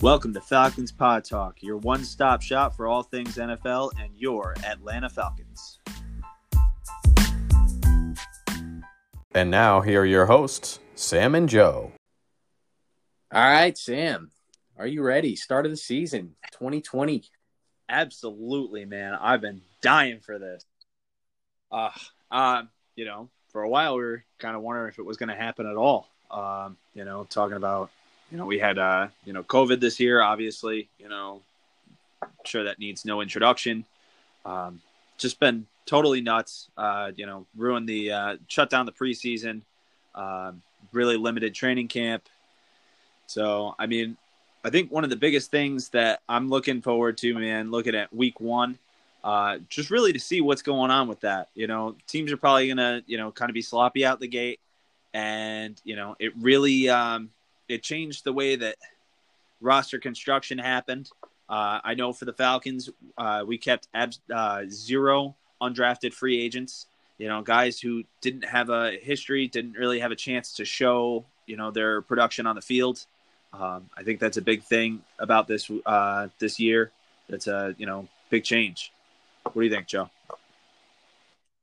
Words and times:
Welcome 0.00 0.32
to 0.34 0.40
Falcons 0.40 0.92
Pod 0.92 1.24
Talk, 1.24 1.60
your 1.60 1.76
one 1.78 2.04
stop 2.04 2.40
shop 2.40 2.76
for 2.76 2.86
all 2.86 3.02
things 3.02 3.34
NFL 3.34 3.90
and 4.00 4.16
your 4.16 4.54
Atlanta 4.64 5.08
Falcons. 5.08 5.80
And 9.34 9.50
now, 9.50 9.80
here 9.80 10.02
are 10.02 10.06
your 10.06 10.26
hosts, 10.26 10.78
Sam 10.94 11.34
and 11.34 11.48
Joe. 11.48 11.90
All 13.32 13.50
right, 13.50 13.76
Sam, 13.76 14.30
are 14.76 14.86
you 14.86 15.02
ready? 15.02 15.34
Start 15.34 15.66
of 15.66 15.72
the 15.72 15.76
season 15.76 16.36
2020. 16.52 17.24
Absolutely, 17.88 18.84
man. 18.84 19.14
I've 19.20 19.40
been 19.40 19.62
dying 19.82 20.20
for 20.20 20.38
this. 20.38 20.64
Uh, 21.72 21.90
uh, 22.30 22.62
you 22.94 23.04
know, 23.04 23.30
for 23.48 23.62
a 23.62 23.68
while 23.68 23.96
we 23.96 24.02
were 24.02 24.24
kind 24.38 24.54
of 24.54 24.62
wondering 24.62 24.90
if 24.90 25.00
it 25.00 25.04
was 25.04 25.16
going 25.16 25.30
to 25.30 25.34
happen 25.34 25.66
at 25.66 25.76
all. 25.76 26.08
Um, 26.30 26.76
you 26.94 27.04
know, 27.04 27.24
talking 27.24 27.56
about, 27.56 27.90
you 28.30 28.36
know, 28.36 28.46
we 28.46 28.58
had, 28.58 28.78
uh, 28.78 29.08
you 29.24 29.32
know, 29.32 29.42
COVID 29.42 29.80
this 29.80 29.98
year, 29.98 30.20
obviously, 30.20 30.88
you 30.98 31.08
know, 31.08 31.40
I'm 32.22 32.28
sure 32.44 32.64
that 32.64 32.78
needs 32.78 33.04
no 33.04 33.20
introduction. 33.20 33.84
Um, 34.44 34.80
just 35.16 35.40
been 35.40 35.66
totally 35.86 36.20
nuts. 36.20 36.68
Uh, 36.76 37.12
you 37.16 37.26
know, 37.26 37.46
ruined 37.56 37.88
the, 37.88 38.12
uh, 38.12 38.36
shut 38.48 38.70
down 38.70 38.86
the 38.86 38.92
preseason, 38.92 39.62
um, 40.14 40.62
really 40.92 41.16
limited 41.16 41.54
training 41.54 41.88
camp. 41.88 42.28
So, 43.26 43.74
I 43.78 43.86
mean, 43.86 44.16
I 44.64 44.70
think 44.70 44.90
one 44.90 45.04
of 45.04 45.10
the 45.10 45.16
biggest 45.16 45.50
things 45.50 45.88
that 45.90 46.20
I'm 46.28 46.48
looking 46.48 46.82
forward 46.82 47.16
to, 47.18 47.34
man, 47.34 47.70
looking 47.70 47.94
at 47.94 48.12
week 48.14 48.40
one, 48.40 48.78
uh, 49.24 49.58
just 49.68 49.90
really 49.90 50.12
to 50.12 50.20
see 50.20 50.40
what's 50.40 50.62
going 50.62 50.90
on 50.90 51.08
with 51.08 51.20
that. 51.20 51.48
You 51.54 51.66
know, 51.66 51.96
teams 52.06 52.32
are 52.32 52.36
probably 52.36 52.66
going 52.66 52.76
to, 52.78 53.02
you 53.06 53.16
know, 53.16 53.30
kind 53.30 53.50
of 53.50 53.54
be 53.54 53.62
sloppy 53.62 54.04
out 54.04 54.20
the 54.20 54.28
gate. 54.28 54.60
And, 55.14 55.80
you 55.84 55.96
know, 55.96 56.16
it 56.18 56.32
really, 56.38 56.88
um, 56.88 57.30
it 57.68 57.82
changed 57.82 58.24
the 58.24 58.32
way 58.32 58.56
that 58.56 58.76
roster 59.60 59.98
construction 59.98 60.58
happened. 60.58 61.10
Uh, 61.48 61.80
I 61.82 61.94
know 61.94 62.12
for 62.12 62.24
the 62.24 62.32
Falcons, 62.32 62.90
uh, 63.16 63.44
we 63.46 63.58
kept 63.58 63.88
abs- 63.94 64.20
uh, 64.32 64.64
zero 64.68 65.34
undrafted 65.60 66.12
free 66.12 66.40
agents. 66.40 66.86
You 67.16 67.28
know, 67.28 67.42
guys 67.42 67.80
who 67.80 68.04
didn't 68.20 68.44
have 68.44 68.70
a 68.70 68.92
history, 69.00 69.48
didn't 69.48 69.72
really 69.72 70.00
have 70.00 70.12
a 70.12 70.16
chance 70.16 70.54
to 70.54 70.64
show, 70.64 71.24
you 71.46 71.56
know, 71.56 71.70
their 71.70 72.02
production 72.02 72.46
on 72.46 72.54
the 72.54 72.62
field. 72.62 73.04
Um, 73.52 73.88
I 73.96 74.02
think 74.02 74.20
that's 74.20 74.36
a 74.36 74.42
big 74.42 74.62
thing 74.62 75.02
about 75.18 75.48
this 75.48 75.70
uh, 75.86 76.28
this 76.38 76.60
year. 76.60 76.92
That's 77.28 77.46
a 77.46 77.74
you 77.78 77.86
know 77.86 78.08
big 78.30 78.44
change. 78.44 78.92
What 79.42 79.54
do 79.54 79.62
you 79.62 79.70
think, 79.70 79.86
Joe? 79.86 80.10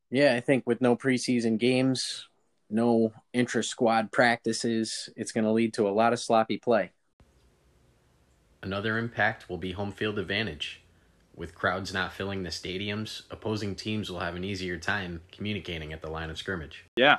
Yeah, 0.10 0.34
I 0.36 0.40
think 0.40 0.66
with 0.66 0.82
no 0.82 0.96
preseason 0.96 1.58
games, 1.58 2.28
no 2.70 3.14
intra 3.34 3.64
squad 3.64 4.12
practices, 4.12 5.10
it's 5.16 5.32
going 5.32 5.44
to 5.44 5.52
lead 5.52 5.74
to 5.76 5.88
a 5.88 5.92
lot 5.92 6.14
of 6.14 6.20
sloppy 6.20 6.58
play. 6.58 6.92
Another 8.62 8.98
impact 8.98 9.50
will 9.50 9.58
be 9.58 9.74
home 9.74 9.92
field 9.92 10.18
advantage. 10.18 10.82
With 11.36 11.54
crowds 11.54 11.94
not 11.94 12.14
filling 12.14 12.44
the 12.44 12.50
stadiums, 12.50 13.24
opposing 13.30 13.76
teams 13.76 14.10
will 14.10 14.20
have 14.20 14.36
an 14.36 14.44
easier 14.44 14.78
time 14.78 15.22
communicating 15.32 15.92
at 15.92 16.02
the 16.02 16.10
line 16.10 16.30
of 16.30 16.38
scrimmage. 16.38 16.86
Yeah. 16.96 17.18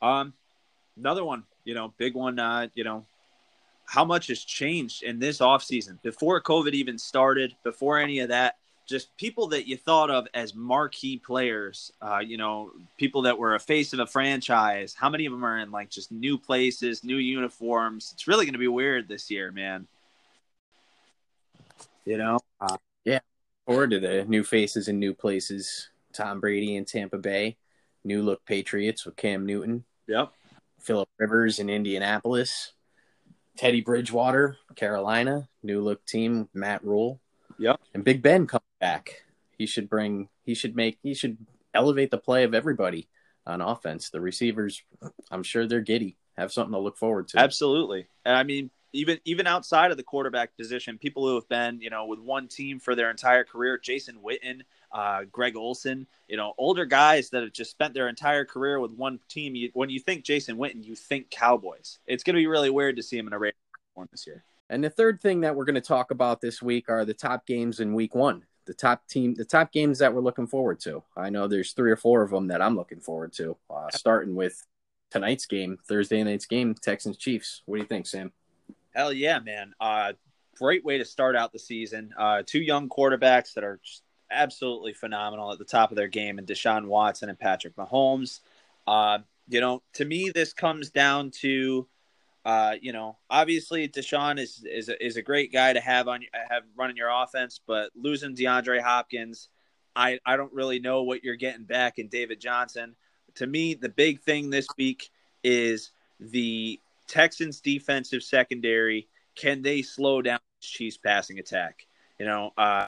Um, 0.00 0.32
another 0.96 1.24
one, 1.24 1.44
you 1.64 1.74
know, 1.74 1.92
big 1.98 2.14
one. 2.14 2.38
Uh, 2.38 2.68
you 2.74 2.82
know, 2.82 3.04
how 3.84 4.04
much 4.04 4.28
has 4.28 4.42
changed 4.42 5.02
in 5.02 5.18
this 5.18 5.38
offseason 5.38 6.00
before 6.02 6.40
COVID 6.40 6.72
even 6.72 6.96
started, 6.96 7.54
before 7.62 7.98
any 7.98 8.20
of 8.20 8.30
that. 8.30 8.56
Just 8.90 9.16
people 9.16 9.46
that 9.48 9.68
you 9.68 9.76
thought 9.76 10.10
of 10.10 10.26
as 10.34 10.52
marquee 10.52 11.16
players, 11.16 11.92
uh, 12.02 12.18
you 12.18 12.36
know, 12.36 12.72
people 12.98 13.22
that 13.22 13.38
were 13.38 13.54
a 13.54 13.60
face 13.60 13.92
of 13.92 14.00
a 14.00 14.06
franchise. 14.06 14.94
How 14.98 15.08
many 15.08 15.26
of 15.26 15.32
them 15.32 15.44
are 15.44 15.60
in 15.60 15.70
like 15.70 15.90
just 15.90 16.10
new 16.10 16.36
places, 16.36 17.04
new 17.04 17.18
uniforms? 17.18 18.10
It's 18.12 18.26
really 18.26 18.46
going 18.46 18.54
to 18.54 18.58
be 18.58 18.66
weird 18.66 19.06
this 19.06 19.30
year, 19.30 19.52
man. 19.52 19.86
You 22.04 22.18
know, 22.18 22.40
uh, 22.60 22.78
yeah. 23.04 23.20
Forward 23.64 23.90
to 23.90 24.00
the 24.00 24.24
new 24.24 24.42
faces 24.42 24.88
and 24.88 24.98
new 24.98 25.14
places. 25.14 25.90
Tom 26.12 26.40
Brady 26.40 26.74
in 26.74 26.84
Tampa 26.84 27.18
Bay, 27.18 27.58
new 28.02 28.24
look 28.24 28.44
Patriots 28.44 29.06
with 29.06 29.14
Cam 29.14 29.46
Newton. 29.46 29.84
Yep. 30.08 30.32
Philip 30.80 31.08
Rivers 31.16 31.60
in 31.60 31.70
Indianapolis. 31.70 32.72
Teddy 33.56 33.82
Bridgewater, 33.82 34.56
Carolina, 34.74 35.48
new 35.62 35.80
look 35.80 36.04
team, 36.06 36.48
Matt 36.52 36.82
Rhule. 36.82 37.20
Yep. 37.60 37.80
And 37.94 38.02
Big 38.02 38.22
Ben 38.22 38.46
coming 38.46 38.62
back. 38.80 39.24
He 39.56 39.66
should 39.66 39.88
bring 39.88 40.28
he 40.44 40.54
should 40.54 40.74
make 40.74 40.98
he 41.02 41.14
should 41.14 41.36
elevate 41.74 42.10
the 42.10 42.18
play 42.18 42.44
of 42.44 42.54
everybody 42.54 43.08
on 43.46 43.60
offense. 43.60 44.10
The 44.10 44.20
receivers, 44.20 44.82
I'm 45.30 45.42
sure 45.42 45.66
they're 45.66 45.82
giddy. 45.82 46.16
Have 46.36 46.52
something 46.52 46.72
to 46.72 46.78
look 46.78 46.96
forward 46.96 47.28
to. 47.28 47.38
Absolutely. 47.38 48.06
And 48.24 48.34
I 48.34 48.42
mean, 48.42 48.70
even 48.92 49.20
even 49.26 49.46
outside 49.46 49.90
of 49.90 49.98
the 49.98 50.02
quarterback 50.02 50.56
position, 50.56 50.96
people 50.96 51.28
who 51.28 51.34
have 51.34 51.48
been, 51.48 51.80
you 51.80 51.90
know, 51.90 52.06
with 52.06 52.18
one 52.18 52.48
team 52.48 52.80
for 52.80 52.94
their 52.94 53.10
entire 53.10 53.44
career, 53.44 53.78
Jason 53.78 54.18
Witten, 54.24 54.62
uh, 54.92 55.24
Greg 55.30 55.54
Olsen, 55.54 56.06
you 56.28 56.38
know, 56.38 56.54
older 56.56 56.86
guys 56.86 57.28
that 57.30 57.42
have 57.42 57.52
just 57.52 57.70
spent 57.70 57.92
their 57.92 58.08
entire 58.08 58.46
career 58.46 58.80
with 58.80 58.92
one 58.92 59.20
team. 59.28 59.54
You, 59.54 59.70
when 59.74 59.90
you 59.90 60.00
think 60.00 60.24
Jason 60.24 60.56
Witten, 60.56 60.82
you 60.82 60.96
think 60.96 61.30
Cowboys. 61.30 61.98
It's 62.06 62.24
going 62.24 62.34
to 62.34 62.40
be 62.40 62.46
really 62.46 62.70
weird 62.70 62.96
to 62.96 63.02
see 63.02 63.18
him 63.18 63.26
in 63.26 63.34
a 63.34 63.38
Raiders 63.38 63.58
uniform 63.94 64.08
this 64.10 64.26
year. 64.26 64.44
And 64.70 64.84
the 64.84 64.88
third 64.88 65.20
thing 65.20 65.40
that 65.40 65.56
we're 65.56 65.64
going 65.64 65.74
to 65.74 65.80
talk 65.80 66.12
about 66.12 66.40
this 66.40 66.62
week 66.62 66.88
are 66.88 67.04
the 67.04 67.12
top 67.12 67.44
games 67.44 67.80
in 67.80 67.92
Week 67.92 68.14
One. 68.14 68.44
The 68.66 68.74
top 68.74 69.06
team, 69.08 69.34
the 69.34 69.44
top 69.44 69.72
games 69.72 69.98
that 69.98 70.14
we're 70.14 70.20
looking 70.20 70.46
forward 70.46 70.78
to. 70.80 71.02
I 71.16 71.28
know 71.28 71.48
there's 71.48 71.72
three 71.72 71.90
or 71.90 71.96
four 71.96 72.22
of 72.22 72.30
them 72.30 72.46
that 72.48 72.62
I'm 72.62 72.76
looking 72.76 73.00
forward 73.00 73.32
to. 73.32 73.56
Uh, 73.68 73.88
starting 73.90 74.36
with 74.36 74.64
tonight's 75.10 75.46
game, 75.46 75.76
Thursday 75.88 76.22
night's 76.22 76.46
game, 76.46 76.76
Texans 76.80 77.16
Chiefs. 77.16 77.62
What 77.66 77.76
do 77.76 77.82
you 77.82 77.88
think, 77.88 78.06
Sam? 78.06 78.32
Hell 78.94 79.12
yeah, 79.12 79.40
man! 79.40 79.74
Uh, 79.80 80.12
great 80.56 80.84
way 80.84 80.98
to 80.98 81.04
start 81.04 81.34
out 81.34 81.52
the 81.52 81.58
season. 81.58 82.14
Uh, 82.16 82.44
two 82.46 82.60
young 82.60 82.88
quarterbacks 82.88 83.54
that 83.54 83.64
are 83.64 83.80
just 83.82 84.02
absolutely 84.30 84.92
phenomenal 84.92 85.50
at 85.50 85.58
the 85.58 85.64
top 85.64 85.90
of 85.90 85.96
their 85.96 86.06
game, 86.06 86.38
and 86.38 86.46
Deshaun 86.46 86.86
Watson 86.86 87.28
and 87.28 87.38
Patrick 87.38 87.74
Mahomes. 87.74 88.38
Uh, 88.86 89.18
you 89.48 89.60
know, 89.60 89.82
to 89.94 90.04
me, 90.04 90.30
this 90.30 90.52
comes 90.52 90.90
down 90.90 91.32
to, 91.40 91.88
uh, 92.44 92.76
you 92.80 92.92
know, 92.92 93.16
obviously 93.28 93.86
Deshaun 93.88 94.38
is 94.38 94.64
is 94.64 94.88
a, 94.88 95.04
is 95.04 95.16
a 95.16 95.22
great 95.22 95.52
guy 95.52 95.72
to 95.72 95.80
have 95.80 96.08
on 96.08 96.20
have 96.48 96.62
running 96.76 96.96
your 96.96 97.10
offense, 97.10 97.60
but 97.66 97.90
losing 97.94 98.34
DeAndre 98.34 98.80
Hopkins, 98.80 99.48
I 99.94 100.18
I 100.24 100.36
don't 100.36 100.52
really 100.52 100.80
know 100.80 101.02
what 101.02 101.22
you're 101.22 101.36
getting 101.36 101.64
back 101.64 101.98
in 101.98 102.08
David 102.08 102.40
Johnson. 102.40 102.96
To 103.36 103.46
me, 103.46 103.74
the 103.74 103.88
big 103.88 104.20
thing 104.20 104.50
this 104.50 104.66
week 104.78 105.10
is 105.44 105.92
the 106.18 106.80
Texans 107.06 107.60
defensive 107.60 108.22
secondary. 108.22 109.08
Can 109.34 109.62
they 109.62 109.82
slow 109.82 110.22
down 110.22 110.40
the 110.60 110.66
Chiefs 110.66 110.96
passing 110.96 111.38
attack? 111.38 111.86
You 112.18 112.26
know, 112.26 112.52
uh, 112.56 112.86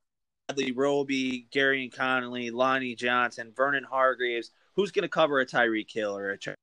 Bradley 0.49 0.73
Roby, 0.73 1.47
Gareon 1.55 1.95
Conley, 1.95 2.51
Lonnie 2.51 2.95
Johnson, 2.95 3.53
Vernon 3.55 3.85
Hargreaves. 3.85 4.51
Who's 4.75 4.91
going 4.91 5.03
to 5.03 5.09
cover 5.09 5.41
a 5.41 5.47
Tyreek 5.47 5.91
Hill 5.93 6.17
or 6.17 6.33
a? 6.33 6.55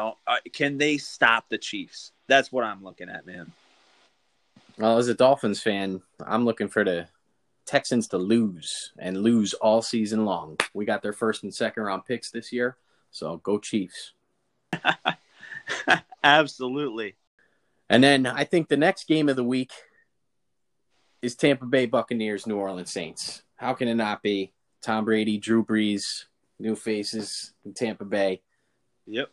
Know, 0.00 0.16
can 0.52 0.78
they 0.78 0.98
stop 0.98 1.48
the 1.48 1.58
Chiefs? 1.58 2.12
That's 2.26 2.52
what 2.52 2.64
I'm 2.64 2.82
looking 2.82 3.08
at, 3.08 3.26
man. 3.26 3.52
Well, 4.78 4.98
as 4.98 5.08
a 5.08 5.14
Dolphins 5.14 5.60
fan, 5.60 6.00
I'm 6.24 6.44
looking 6.44 6.68
for 6.68 6.84
the 6.84 7.08
Texans 7.66 8.08
to 8.08 8.18
lose 8.18 8.92
and 8.98 9.22
lose 9.22 9.54
all 9.54 9.82
season 9.82 10.24
long. 10.24 10.56
We 10.74 10.84
got 10.84 11.02
their 11.02 11.12
first 11.12 11.42
and 11.42 11.54
second 11.54 11.82
round 11.82 12.06
picks 12.06 12.30
this 12.30 12.52
year, 12.52 12.76
so 13.10 13.36
go 13.38 13.58
Chiefs. 13.58 14.12
Absolutely. 16.24 17.16
And 17.88 18.02
then 18.02 18.26
I 18.26 18.44
think 18.44 18.68
the 18.68 18.76
next 18.76 19.06
game 19.06 19.28
of 19.28 19.36
the 19.36 19.44
week 19.44 19.72
is 21.22 21.34
Tampa 21.34 21.66
Bay 21.66 21.86
Buccaneers, 21.86 22.46
New 22.46 22.56
Orleans 22.56 22.92
Saints. 22.92 23.42
How 23.56 23.74
can 23.74 23.88
it 23.88 23.94
not 23.94 24.22
be? 24.22 24.52
Tom 24.80 25.04
Brady, 25.04 25.36
Drew 25.36 25.64
Brees, 25.64 26.24
new 26.58 26.74
faces 26.74 27.52
in 27.64 27.74
Tampa 27.74 28.04
Bay. 28.04 28.40
Yep. 29.06 29.30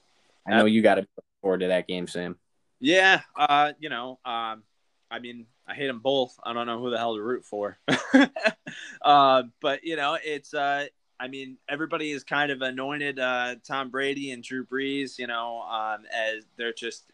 I 0.47 0.57
know 0.57 0.65
you 0.65 0.81
got 0.81 0.95
to 0.95 1.01
look 1.01 1.25
forward 1.41 1.59
to 1.59 1.67
that 1.67 1.87
game, 1.87 2.07
Sam. 2.07 2.37
Yeah, 2.79 3.21
uh, 3.35 3.73
you 3.79 3.89
know, 3.89 4.19
um, 4.23 4.63
I 5.09 5.19
mean, 5.19 5.45
I 5.67 5.73
hate 5.73 5.87
them 5.87 5.99
both. 5.99 6.37
I 6.43 6.53
don't 6.53 6.67
know 6.67 6.79
who 6.79 6.89
the 6.89 6.97
hell 6.97 7.15
to 7.15 7.21
root 7.21 7.43
for. 7.43 7.77
uh, 9.01 9.43
but 9.61 9.83
you 9.83 9.95
know, 9.95 10.17
it's 10.23 10.53
uh, 10.53 10.85
I 11.19 11.27
mean, 11.27 11.57
everybody 11.67 12.11
is 12.11 12.23
kind 12.23 12.51
of 12.51 12.61
anointed 12.61 13.19
uh, 13.19 13.55
Tom 13.63 13.89
Brady 13.89 14.31
and 14.31 14.43
Drew 14.43 14.65
Brees, 14.65 15.17
you 15.17 15.27
know, 15.27 15.61
um, 15.61 16.05
as 16.13 16.45
they're 16.57 16.73
just 16.73 17.11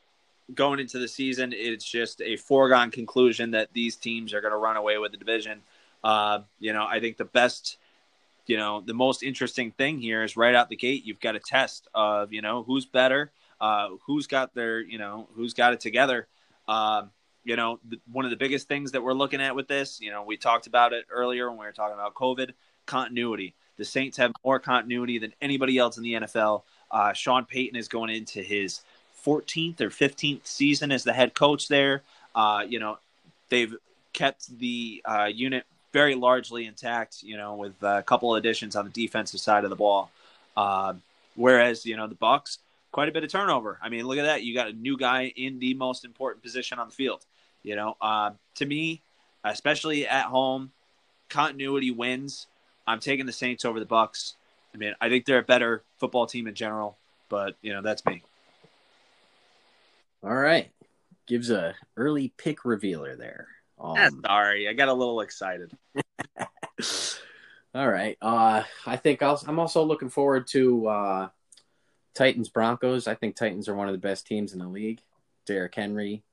going 0.53 0.79
into 0.79 0.99
the 0.99 1.07
season. 1.07 1.53
It's 1.55 1.89
just 1.89 2.21
a 2.21 2.35
foregone 2.35 2.91
conclusion 2.91 3.51
that 3.51 3.69
these 3.73 3.95
teams 3.95 4.33
are 4.33 4.41
going 4.41 4.51
to 4.51 4.57
run 4.57 4.77
away 4.77 4.97
with 4.97 5.11
the 5.11 5.17
division. 5.17 5.61
Uh, 6.03 6.41
you 6.59 6.73
know, 6.73 6.85
I 6.85 6.99
think 6.99 7.17
the 7.17 7.25
best, 7.25 7.77
you 8.45 8.57
know, 8.57 8.81
the 8.81 8.93
most 8.93 9.23
interesting 9.23 9.71
thing 9.71 9.99
here 9.99 10.23
is 10.23 10.35
right 10.35 10.55
out 10.55 10.69
the 10.69 10.75
gate, 10.75 11.05
you've 11.05 11.19
got 11.19 11.35
a 11.35 11.39
test 11.39 11.87
of, 11.93 12.33
you 12.33 12.41
know, 12.41 12.63
who's 12.63 12.85
better, 12.85 13.31
uh, 13.61 13.89
who's 14.05 14.27
got 14.27 14.53
their, 14.53 14.81
you 14.81 14.97
know, 14.97 15.27
who's 15.35 15.53
got 15.53 15.73
it 15.73 15.79
together. 15.79 16.27
Um, 16.67 17.11
you 17.43 17.55
know, 17.55 17.79
the, 17.87 17.99
one 18.11 18.25
of 18.25 18.31
the 18.31 18.37
biggest 18.37 18.67
things 18.67 18.91
that 18.91 19.03
we're 19.03 19.13
looking 19.13 19.41
at 19.41 19.55
with 19.55 19.67
this, 19.67 19.99
you 20.01 20.11
know, 20.11 20.23
we 20.23 20.37
talked 20.37 20.67
about 20.67 20.93
it 20.93 21.05
earlier 21.09 21.49
when 21.49 21.59
we 21.59 21.65
were 21.65 21.71
talking 21.71 21.93
about 21.93 22.13
COVID 22.13 22.51
continuity. 22.85 23.53
The 23.77 23.85
Saints 23.85 24.17
have 24.17 24.31
more 24.43 24.59
continuity 24.59 25.17
than 25.17 25.33
anybody 25.41 25.77
else 25.77 25.97
in 25.97 26.03
the 26.03 26.13
NFL. 26.13 26.63
Uh, 26.91 27.13
Sean 27.13 27.45
Payton 27.45 27.77
is 27.77 27.87
going 27.87 28.09
into 28.09 28.41
his 28.41 28.81
14th 29.25 29.81
or 29.81 29.89
15th 29.89 30.45
season 30.45 30.91
as 30.91 31.03
the 31.03 31.13
head 31.13 31.33
coach 31.33 31.67
there. 31.67 32.03
Uh, 32.35 32.63
you 32.67 32.79
know, 32.79 32.97
they've 33.49 33.75
kept 34.13 34.57
the 34.59 35.01
uh, 35.05 35.25
unit 35.25 35.65
very 35.93 36.15
largely 36.15 36.65
intact. 36.65 37.23
You 37.23 37.37
know, 37.37 37.55
with 37.55 37.81
a 37.81 38.03
couple 38.03 38.35
of 38.35 38.39
additions 38.39 38.75
on 38.75 38.85
the 38.85 38.91
defensive 38.91 39.39
side 39.39 39.63
of 39.63 39.69
the 39.69 39.75
ball. 39.75 40.11
Uh, 40.57 40.93
whereas 41.35 41.85
you 41.85 41.95
know 41.95 42.07
the 42.07 42.15
Bucks, 42.15 42.59
quite 42.91 43.09
a 43.09 43.11
bit 43.11 43.23
of 43.23 43.31
turnover. 43.31 43.79
I 43.81 43.89
mean, 43.89 44.05
look 44.05 44.17
at 44.17 44.23
that. 44.23 44.43
You 44.43 44.53
got 44.53 44.67
a 44.67 44.73
new 44.73 44.97
guy 44.97 45.31
in 45.35 45.59
the 45.59 45.73
most 45.73 46.03
important 46.03 46.43
position 46.43 46.79
on 46.79 46.87
the 46.87 46.93
field. 46.93 47.25
You 47.63 47.75
know, 47.75 47.95
uh, 48.01 48.31
to 48.55 48.65
me, 48.65 49.01
especially 49.43 50.07
at 50.07 50.25
home, 50.25 50.71
continuity 51.29 51.91
wins. 51.91 52.47
I'm 52.85 52.99
taking 52.99 53.25
the 53.25 53.31
Saints 53.31 53.63
over 53.63 53.79
the 53.79 53.85
Bucks. 53.85 54.35
I 54.73 54.77
mean, 54.77 54.93
I 54.99 55.09
think 55.09 55.25
they're 55.25 55.39
a 55.39 55.43
better 55.43 55.83
football 55.97 56.25
team 56.25 56.47
in 56.47 56.55
general, 56.55 56.97
but 57.29 57.55
you 57.61 57.73
know 57.73 57.81
that's 57.81 58.05
me. 58.05 58.23
All 60.23 60.35
right, 60.35 60.71
gives 61.27 61.49
a 61.49 61.75
early 61.97 62.31
pick 62.37 62.65
revealer 62.65 63.15
there. 63.15 63.47
Um, 63.83 64.21
sorry, 64.25 64.69
I 64.69 64.73
got 64.73 64.87
a 64.87 64.93
little 64.93 65.21
excited. 65.21 65.71
all 67.75 67.89
right, 67.89 68.17
uh, 68.21 68.63
I 68.85 68.95
think 68.95 69.21
i 69.21 69.35
am 69.47 69.59
also 69.59 69.83
looking 69.83 70.09
forward 70.09 70.47
to 70.47 70.87
uh, 70.87 71.29
Titans 72.13 72.49
Broncos. 72.49 73.07
I 73.07 73.15
think 73.15 73.35
Titans 73.35 73.67
are 73.67 73.75
one 73.75 73.87
of 73.89 73.93
the 73.93 73.99
best 73.99 74.25
teams 74.25 74.53
in 74.53 74.59
the 74.59 74.67
league. 74.67 75.01
Derrick 75.45 75.75
Henry, 75.75 76.23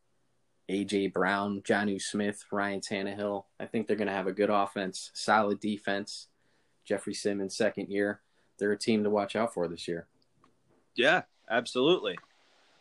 AJ 0.70 1.12
Brown, 1.12 1.62
Jonnu 1.62 2.00
Smith, 2.00 2.44
Ryan 2.52 2.81
Tannehill. 2.81 3.44
I 3.58 3.67
think 3.67 3.87
they're 3.87 3.96
going 3.96 4.08
to 4.08 4.14
have 4.14 4.29
a 4.29 4.32
good 4.32 4.50
offense, 4.50 5.11
solid 5.14 5.58
defense. 5.58 6.29
Jeffrey 6.85 7.14
Simmons, 7.14 7.56
second 7.56 7.88
year. 7.88 8.20
They're 8.58 8.73
a 8.73 8.79
team 8.79 9.05
to 9.05 9.11
watch 9.11 9.37
out 9.37 9.53
for 9.55 9.67
this 9.69 9.88
year. 9.88 10.06
Yeah, 10.94 11.23
absolutely. 11.49 12.17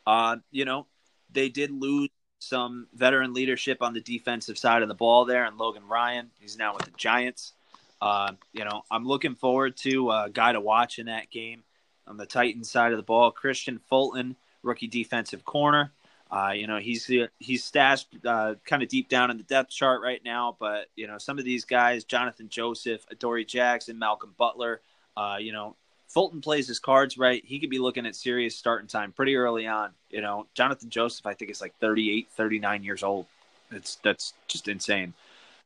Uh, 0.06 0.38
you 0.51 0.65
know, 0.65 0.88
they 1.31 1.50
did 1.50 1.72
lose 1.72 2.10
some 2.39 2.88
veteran 2.94 3.33
leadership 3.33 3.81
on 3.81 3.94
the 3.94 4.01
defensive 4.01 4.57
side 4.57 4.81
of 4.81 4.88
the 4.88 4.95
ball 4.95 5.25
there, 5.25 5.45
and 5.45 5.57
Logan 5.57 5.88
Ryan. 5.88 6.31
He's 6.39 6.57
now 6.57 6.74
with 6.74 6.86
the 6.86 6.91
Giants. 6.97 7.53
Uh, 8.01 8.31
you 8.53 8.63
know, 8.63 8.83
I'm 8.89 9.06
looking 9.06 9.36
forward 9.36 9.75
to 9.77 10.09
a 10.09 10.30
guy 10.31 10.53
to 10.53 10.62
watch 10.62 11.00
in 11.00 11.07
that 11.07 11.30
game 11.30 11.63
on 12.07 12.18
the 12.18 12.25
Titans 12.25 12.71
side 12.71 12.91
of 12.91 12.97
the 12.97 13.03
ball. 13.03 13.31
Kristian 13.31 13.80
Fulton, 13.89 14.36
rookie 14.63 14.88
defensive 14.88 15.45
corner. 15.45 15.91
Uh, 16.31 16.51
you 16.56 16.68
know, 16.68 16.77
he's 16.77 17.12
he's 17.39 17.63
stashed 17.63 18.07
uh, 18.24 18.53
kind 18.65 18.83
of 18.83 18.89
deep 18.89 19.09
down 19.09 19.31
in 19.31 19.38
the 19.38 19.44
depth 19.44 19.71
chart 19.71 20.01
right 20.01 20.21
now, 20.24 20.56
but 20.59 20.86
you 20.95 21.07
know, 21.07 21.18
some 21.18 21.39
of 21.39 21.45
these 21.45 21.65
guys, 21.65 22.06
Johnathan 22.06 22.50
Joseph, 22.50 23.03
Adoree 23.09 23.45
Jackson, 23.45 23.97
Malcolm 23.97 24.36
Butler, 24.38 24.81
uh, 25.18 25.38
you 25.39 25.51
know, 25.51 25.75
Fulton 26.10 26.42
plays 26.42 26.68
his 26.68 26.80
cards 26.80 27.18
right. 27.18 27.44
He 27.46 27.60
could 27.60 27.70
be 27.70 27.80
looking 27.80 28.06
at 28.06 28.16
serious 28.16 28.56
starting 28.56 28.88
time 28.88 29.12
pretty 29.12 29.36
early 29.36 29.68
on. 29.68 29.92
You 30.10 30.22
know, 30.22 30.48
Johnathan 30.56 30.90
Joseph, 30.90 31.26
I 31.26 31.36
think 31.36 31.52
is 31.52 31.62
like 31.62 31.76
38, 31.80 32.28
39 32.32 32.84
years 32.84 33.04
old. 33.04 33.28
It's 33.72 33.96
that's 34.04 34.34
just 34.48 34.68
insane. 34.68 35.14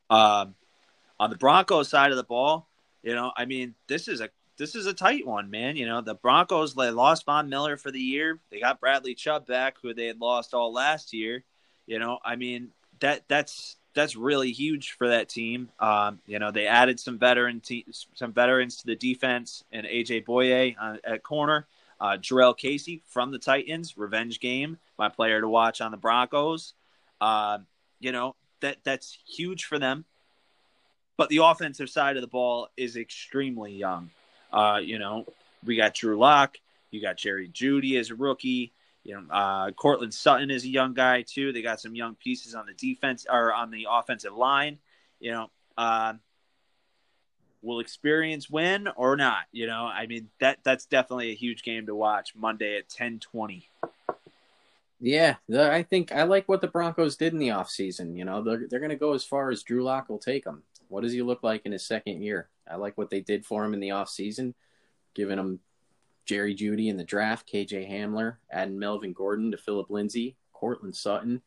Um, 0.10 0.56
on 1.20 1.30
the 1.30 1.38
Broncos 1.38 1.88
side 1.88 2.12
of 2.12 2.18
the 2.18 2.24
ball, 2.24 2.68
you 3.02 3.16
know, 3.16 3.32
I 3.36 3.46
mean, 3.46 3.74
this 3.88 4.10
is 4.10 4.20
a 4.20 4.30
this 4.58 4.76
is 4.76 4.86
a 4.86 4.94
tight 4.94 5.26
one, 5.26 5.50
man. 5.50 5.78
You 5.78 5.88
know, 5.88 6.02
the 6.02 6.16
Broncos 6.16 6.76
they 6.76 6.92
lost 6.92 7.26
Von 7.26 7.48
Miller 7.48 7.78
for 7.78 7.92
the 7.92 8.00
year. 8.00 8.40
They 8.52 8.60
got 8.60 8.82
Bradley 8.82 9.16
Chubb 9.16 9.48
back, 9.48 9.78
who 9.82 9.94
they 9.94 10.08
had 10.08 10.20
lost 10.20 10.54
all 10.54 10.74
last 10.74 11.14
year. 11.14 11.46
You 11.88 12.00
know, 12.00 12.20
I 12.24 12.36
mean 12.36 12.72
that 13.00 13.24
that's 13.30 13.78
that's 13.94 14.16
really 14.16 14.52
huge 14.52 14.92
for 14.94 15.10
that 15.10 15.30
team. 15.30 15.70
Um, 15.80 16.20
you 16.26 16.40
know, 16.40 16.52
they 16.52 16.68
added 16.68 17.00
some 17.00 17.18
veteran 17.18 17.60
te- 17.60 17.86
some 18.14 18.34
veterans 18.34 18.78
to 18.78 18.88
the 18.88 18.96
defense 18.96 19.64
and 19.72 19.86
AJ 19.86 20.26
Bouye 20.26 20.76
uh, 20.80 20.98
at 21.04 21.24
corner. 21.24 21.68
Uh, 22.00 22.18
Jurrell 22.18 22.58
Casey 22.58 23.02
from 23.08 23.32
the 23.32 23.40
Titans, 23.40 23.98
revenge 23.98 24.40
game, 24.40 24.78
my 24.98 25.10
player 25.10 25.40
to 25.40 25.48
watch 25.48 25.80
on 25.80 25.92
the 25.92 25.98
Broncos. 25.98 26.74
Uh, 27.22 27.60
you 28.00 28.12
know 28.12 28.36
that 28.62 28.78
that's 28.84 29.18
huge 29.26 29.66
for 29.66 29.80
them. 29.80 30.06
But 31.16 31.30
the 31.30 31.38
offensive 31.38 31.90
side 31.90 32.18
of 32.18 32.22
the 32.22 32.28
ball 32.28 32.70
is 32.76 32.98
extremely 32.98 33.74
young. 33.74 34.10
Uh, 34.52 34.80
you 34.84 34.98
know, 34.98 35.26
we 35.64 35.76
got 35.76 35.94
Drew 35.94 36.18
Lock, 36.18 36.58
you 36.92 37.02
got 37.02 37.18
Jerry 37.18 37.48
Jeudy 37.48 38.00
as 38.00 38.10
a 38.10 38.16
rookie. 38.16 38.74
You 39.04 39.16
know, 39.16 39.34
uh, 39.34 39.72
Courtland 39.72 40.14
Sutton 40.14 40.50
is 40.50 40.64
a 40.64 40.70
young 40.70 40.94
guy 40.94 41.24
too. 41.24 41.52
They 41.52 41.62
got 41.62 41.82
some 41.82 41.96
young 41.96 42.16
pieces 42.16 42.56
on 42.56 42.66
the 42.66 42.74
defense 42.74 43.26
or 43.30 43.54
on 43.54 43.70
the 43.70 43.88
offensive 43.90 44.34
line. 44.34 44.80
You 45.20 45.32
know, 45.32 45.52
uh, 45.78 46.14
will 47.62 47.80
experience 47.80 48.50
win 48.50 48.88
or 48.96 49.16
not? 49.16 49.44
You 49.52 49.68
know, 49.68 49.86
I 49.86 50.08
mean 50.08 50.30
that 50.40 50.60
that's 50.64 50.86
definitely 50.86 51.32
a 51.32 51.36
huge 51.36 51.64
game 51.64 51.86
to 51.88 51.96
watch 51.96 52.36
Monday 52.36 52.78
at 52.78 52.90
ten 52.90 53.20
twenty. 53.20 53.70
Yeah, 55.00 55.36
I 55.54 55.84
think 55.84 56.14
I 56.14 56.24
like 56.24 56.48
what 56.48 56.62
the 56.62 56.68
Broncos 56.68 57.18
did 57.18 57.34
in 57.34 57.40
the 57.40 57.50
offseason. 57.50 58.18
You 58.18 58.24
know, 58.24 58.42
they're, 58.42 58.68
they're 58.70 58.80
going 58.80 58.90
to 58.90 58.96
go 58.96 59.14
as 59.14 59.26
far 59.26 59.52
as 59.52 59.62
Drew 59.62 59.84
Lock 59.84 60.08
will 60.08 60.18
take 60.18 60.46
them. 60.46 60.64
What 60.88 61.02
does 61.04 61.12
he 61.12 61.22
look 61.22 61.44
like 61.44 61.66
in 61.66 61.74
his 61.74 61.86
second 61.86 62.22
year? 62.22 62.48
I 62.72 62.78
like 62.78 62.98
what 62.98 63.10
they 63.10 63.20
did 63.20 63.46
for 63.46 63.66
him 63.66 63.74
in 63.74 63.82
the 63.82 63.90
offseason, 63.90 64.54
giving 65.14 65.38
him 65.38 65.60
Jerry 66.26 66.56
Jeudy 66.56 66.88
in 66.90 66.98
the 66.98 67.04
draft, 67.04 67.52
KJ 67.52 67.90
Hamler, 67.90 68.38
adding 68.52 68.80
Melvin 68.80 69.14
Gordon 69.14 69.52
to 69.52 69.58
Philip 69.58 69.90
Lindsay, 69.90 70.38
Courtland 70.54 70.96
Sutton. 70.96 71.42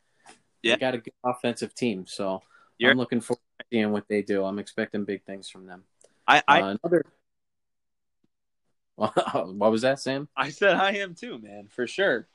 Yeah. 0.61 0.75
They 0.75 0.79
got 0.79 0.95
a 0.95 0.99
good 0.99 1.13
offensive 1.23 1.73
team. 1.73 2.05
So 2.07 2.41
You're... 2.77 2.91
I'm 2.91 2.97
looking 2.97 3.21
forward 3.21 3.41
to 3.59 3.65
seeing 3.71 3.91
what 3.91 4.07
they 4.07 4.21
do. 4.21 4.43
I'm 4.43 4.59
expecting 4.59 5.05
big 5.05 5.23
things 5.23 5.49
from 5.49 5.65
them. 5.65 5.83
I, 6.27 6.43
I 6.47 6.61
uh, 6.61 6.75
another 6.83 7.05
what 8.97 9.71
was 9.71 9.83
that, 9.83 9.99
Sam? 9.99 10.27
I 10.35 10.49
said 10.49 10.75
I 10.75 10.93
am 10.93 11.13
too, 11.13 11.37
man, 11.37 11.67
for 11.69 11.85
sure. 11.85 12.27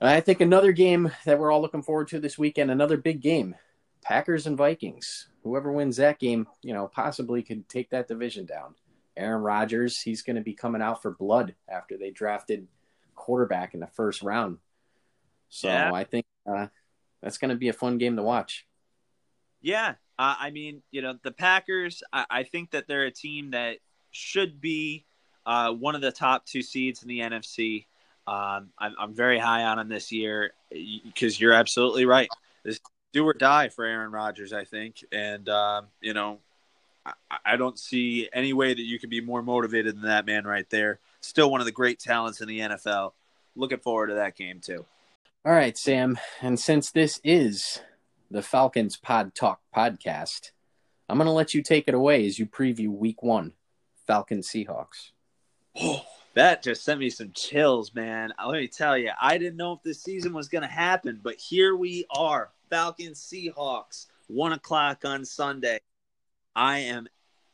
I 0.00 0.20
think 0.20 0.40
another 0.40 0.72
game 0.72 1.12
that 1.26 1.38
we're 1.38 1.52
all 1.52 1.60
looking 1.60 1.82
forward 1.82 2.08
to 2.08 2.18
this 2.18 2.38
weekend, 2.38 2.70
another 2.70 2.96
big 2.96 3.20
game. 3.20 3.54
Packers 4.02 4.46
and 4.46 4.56
Vikings. 4.56 5.28
Whoever 5.44 5.70
wins 5.70 5.96
that 5.98 6.18
game, 6.18 6.48
you 6.62 6.74
know, 6.74 6.88
possibly 6.88 7.42
could 7.42 7.68
take 7.68 7.90
that 7.90 8.08
division 8.08 8.46
down. 8.46 8.74
Aaron 9.16 9.42
Rodgers, 9.42 10.00
he's 10.00 10.22
going 10.22 10.36
to 10.36 10.42
be 10.42 10.54
coming 10.54 10.82
out 10.82 11.02
for 11.02 11.10
blood 11.10 11.54
after 11.68 11.96
they 11.96 12.10
drafted 12.10 12.66
quarterback 13.14 13.74
in 13.74 13.80
the 13.80 13.86
first 13.86 14.22
round. 14.22 14.58
So 15.48 15.68
yeah. 15.68 15.92
I 15.92 16.04
think 16.04 16.24
uh, 16.46 16.68
that's 17.22 17.38
going 17.38 17.50
to 17.50 17.56
be 17.56 17.68
a 17.68 17.74
fun 17.74 17.98
game 17.98 18.16
to 18.16 18.22
watch. 18.22 18.66
Yeah. 19.60 19.94
Uh, 20.18 20.34
I 20.38 20.50
mean, 20.50 20.82
you 20.90 21.02
know, 21.02 21.18
the 21.22 21.30
Packers, 21.30 22.02
I, 22.12 22.26
I, 22.30 22.42
think 22.42 22.72
that 22.72 22.86
they're 22.86 23.04
a 23.04 23.10
team 23.10 23.52
that 23.52 23.78
should 24.10 24.60
be 24.60 25.04
uh, 25.46 25.72
one 25.72 25.94
of 25.94 26.00
the 26.00 26.12
top 26.12 26.46
two 26.46 26.62
seeds 26.62 27.02
in 27.02 27.08
the 27.08 27.20
NFC. 27.20 27.86
Um, 28.26 28.70
I'm, 28.78 28.94
I'm, 28.98 29.14
very 29.14 29.38
high 29.38 29.64
on 29.64 29.78
them 29.78 29.88
this 29.88 30.12
year 30.12 30.52
because 30.70 31.40
you're 31.40 31.52
absolutely 31.52 32.06
right. 32.06 32.28
This 32.64 32.78
do 33.12 33.26
or 33.26 33.34
die 33.34 33.68
for 33.68 33.84
Aaron 33.84 34.12
Rodgers, 34.12 34.52
I 34.52 34.64
think. 34.64 35.04
And, 35.12 35.48
um, 35.48 35.86
you 36.00 36.14
know, 36.14 36.38
I, 37.44 37.56
don't 37.56 37.78
see 37.78 38.28
any 38.32 38.52
way 38.52 38.74
that 38.74 38.80
you 38.80 38.98
could 38.98 39.10
be 39.10 39.20
more 39.20 39.42
motivated 39.42 39.96
than 39.96 40.04
that 40.04 40.26
man 40.26 40.44
right 40.44 40.68
there. 40.70 41.00
Still 41.20 41.50
one 41.50 41.60
of 41.60 41.64
the 41.64 41.72
great 41.72 41.98
talents 41.98 42.40
in 42.40 42.48
the 42.48 42.60
NFL. 42.60 43.12
Looking 43.56 43.78
forward 43.78 44.08
to 44.08 44.14
that 44.14 44.36
game, 44.36 44.60
too. 44.60 44.84
All 45.44 45.52
right, 45.52 45.76
Sam. 45.76 46.18
And 46.40 46.58
since 46.58 46.90
this 46.90 47.20
is 47.24 47.80
the 48.30 48.42
Falcons 48.42 48.96
Pod 48.96 49.34
Talk 49.34 49.60
podcast, 49.74 50.52
I'm 51.08 51.18
going 51.18 51.26
to 51.26 51.32
let 51.32 51.54
you 51.54 51.62
take 51.62 51.88
it 51.88 51.94
away 51.94 52.24
as 52.26 52.38
you 52.38 52.46
preview 52.46 52.88
week 52.88 53.22
one 53.22 53.52
Falcons 54.06 54.48
Seahawks. 54.48 55.10
Oh, 55.80 56.04
that 56.34 56.62
just 56.62 56.84
sent 56.84 57.00
me 57.00 57.10
some 57.10 57.32
chills, 57.34 57.94
man. 57.94 58.32
Uh, 58.38 58.48
let 58.48 58.60
me 58.60 58.68
tell 58.68 58.96
you, 58.96 59.10
I 59.20 59.38
didn't 59.38 59.56
know 59.56 59.72
if 59.72 59.82
this 59.82 60.02
season 60.02 60.32
was 60.32 60.48
going 60.48 60.62
to 60.62 60.68
happen, 60.68 61.20
but 61.22 61.34
here 61.34 61.76
we 61.76 62.06
are 62.10 62.50
Falcons 62.70 63.20
Seahawks, 63.20 64.06
one 64.28 64.52
o'clock 64.52 65.04
on 65.04 65.24
Sunday. 65.24 65.80
I 66.54 66.78
am 66.80 67.08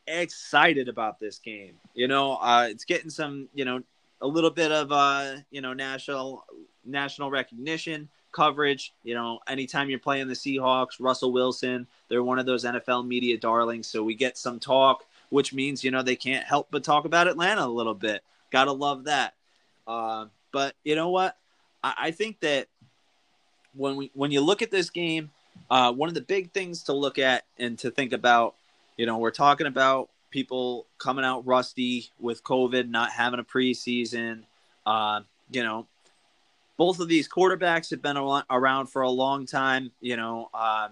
excited 0.06 0.88
about 0.88 1.18
this 1.18 1.38
game. 1.38 1.74
You 1.94 2.08
know, 2.08 2.36
uh, 2.36 2.68
it's 2.70 2.84
getting 2.84 3.10
some, 3.10 3.48
you 3.54 3.64
know, 3.64 3.82
a 4.20 4.26
little 4.26 4.50
bit 4.50 4.72
of, 4.72 4.90
uh, 4.90 5.36
you 5.50 5.60
know, 5.60 5.72
national 5.72 6.44
national 6.84 7.30
recognition 7.30 8.08
coverage. 8.32 8.92
You 9.04 9.14
know, 9.14 9.40
anytime 9.46 9.90
you're 9.90 9.98
playing 9.98 10.28
the 10.28 10.34
Seahawks, 10.34 11.00
Russell 11.00 11.32
Wilson, 11.32 11.86
they're 12.08 12.22
one 12.22 12.38
of 12.38 12.46
those 12.46 12.64
NFL 12.64 13.06
media 13.06 13.38
darlings. 13.38 13.86
So 13.86 14.02
we 14.02 14.14
get 14.14 14.38
some 14.38 14.58
talk, 14.58 15.04
which 15.30 15.52
means, 15.52 15.84
you 15.84 15.90
know, 15.90 16.02
they 16.02 16.16
can't 16.16 16.44
help 16.44 16.68
but 16.70 16.84
talk 16.84 17.04
about 17.04 17.28
Atlanta 17.28 17.64
a 17.64 17.68
little 17.68 17.94
bit. 17.94 18.22
Gotta 18.50 18.72
love 18.72 19.04
that. 19.04 19.34
Uh, 19.86 20.26
but 20.52 20.74
you 20.84 20.94
know 20.94 21.10
what? 21.10 21.36
I, 21.82 21.94
I, 21.98 22.10
think 22.10 22.40
that 22.40 22.68
when 23.74 23.96
we 23.96 24.10
when 24.14 24.30
you 24.30 24.40
look 24.40 24.60
at 24.60 24.70
this 24.70 24.90
game, 24.90 25.30
uh, 25.70 25.92
one 25.92 26.08
of 26.08 26.14
the 26.14 26.20
big 26.20 26.52
things 26.52 26.82
to 26.84 26.92
look 26.92 27.18
at 27.18 27.44
and 27.58 27.78
to 27.78 27.90
think 27.90 28.12
about 28.12 28.54
you 28.98 29.06
know, 29.06 29.16
we're 29.16 29.30
talking 29.30 29.66
about 29.66 30.10
people 30.30 30.86
coming 30.98 31.24
out 31.24 31.46
rusty 31.46 32.10
with 32.18 32.42
COVID, 32.44 32.90
not 32.90 33.10
having 33.10 33.40
a 33.40 33.44
preseason. 33.44 34.42
Uh, 34.84 35.20
you 35.50 35.62
know, 35.62 35.86
both 36.76 37.00
of 37.00 37.08
these 37.08 37.28
quarterbacks 37.28 37.90
have 37.90 38.02
been 38.02 38.18
around 38.50 38.86
for 38.88 39.02
a 39.02 39.10
long 39.10 39.46
time. 39.46 39.92
You 40.00 40.16
know, 40.16 40.50
uh, 40.52 40.88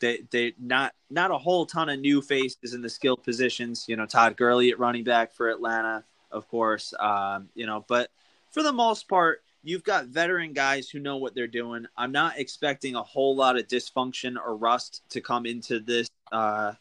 they 0.00 0.22
they 0.30 0.54
not 0.58 0.94
not 1.10 1.30
a 1.30 1.38
whole 1.38 1.66
ton 1.66 1.90
of 1.90 2.00
new 2.00 2.22
faces 2.22 2.74
in 2.74 2.82
the 2.82 2.88
skill 2.88 3.16
positions. 3.16 3.84
You 3.86 3.96
know, 3.96 4.06
Todd 4.06 4.36
Gurley 4.36 4.70
at 4.70 4.78
running 4.78 5.04
back 5.04 5.32
for 5.32 5.50
Atlanta, 5.50 6.04
of 6.32 6.48
course. 6.48 6.94
Um, 6.98 7.50
you 7.54 7.66
know, 7.66 7.84
but 7.86 8.10
for 8.50 8.62
the 8.62 8.72
most 8.72 9.06
part, 9.06 9.42
you've 9.62 9.84
got 9.84 10.06
veteran 10.06 10.54
guys 10.54 10.88
who 10.88 10.98
know 10.98 11.18
what 11.18 11.34
they're 11.34 11.46
doing. 11.46 11.86
I'm 11.96 12.12
not 12.12 12.38
expecting 12.38 12.96
a 12.96 13.02
whole 13.02 13.36
lot 13.36 13.58
of 13.58 13.68
dysfunction 13.68 14.36
or 14.36 14.56
rust 14.56 15.02
to 15.10 15.20
come 15.20 15.44
into 15.44 15.78
this 15.78 16.08
uh, 16.32 16.72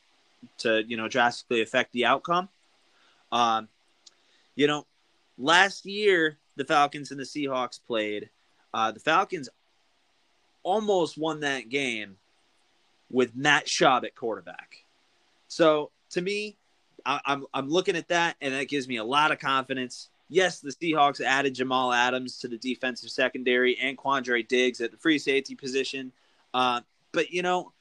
to 0.60 0.84
you 0.88 0.98
know 0.98 1.08
drastically 1.08 1.62
affect 1.62 1.92
the 1.94 2.06
outcome. 2.06 2.50
Um, 3.32 3.68
you 4.56 4.68
know, 4.68 4.86
last 5.38 5.86
year 5.86 6.38
the 6.56 6.66
Falcons 6.66 7.12
and 7.12 7.20
the 7.20 7.24
Seahawks 7.24 7.80
played. 7.86 8.30
Uh, 8.74 8.92
the 8.92 9.00
Falcons 9.00 9.50
almost 10.64 11.18
won 11.18 11.40
that 11.40 11.70
game 11.70 12.18
with 13.10 13.36
Matt 13.36 13.66
Schaub 13.66 14.04
at 14.04 14.16
quarterback. 14.16 14.84
So 15.48 15.92
to 16.12 16.22
me, 16.22 16.58
I, 17.06 17.20
I'm 17.26 17.46
I'm 17.54 17.70
looking 17.70 17.96
at 17.96 18.10
that, 18.10 18.36
and 18.42 18.54
that 18.54 18.68
gives 18.68 18.88
me 18.88 18.98
a 18.98 19.04
lot 19.04 19.32
of 19.32 19.40
confidence. 19.40 20.10
Yes, 20.28 20.60
the 20.60 20.72
Seahawks 20.72 21.22
added 21.22 21.56
Jamal 21.56 21.92
Adams 21.92 22.38
to 22.40 22.48
the 22.48 22.58
defensive 22.58 23.10
secondary 23.10 23.80
and 23.80 23.98
Quandre 23.98 24.48
Diggs 24.48 24.80
at 24.80 24.92
the 24.92 24.98
free 24.98 25.18
safety 25.18 25.56
position. 25.56 26.12
Uh, 26.54 26.82
but 27.12 27.32
you 27.32 27.42
know, 27.42 27.72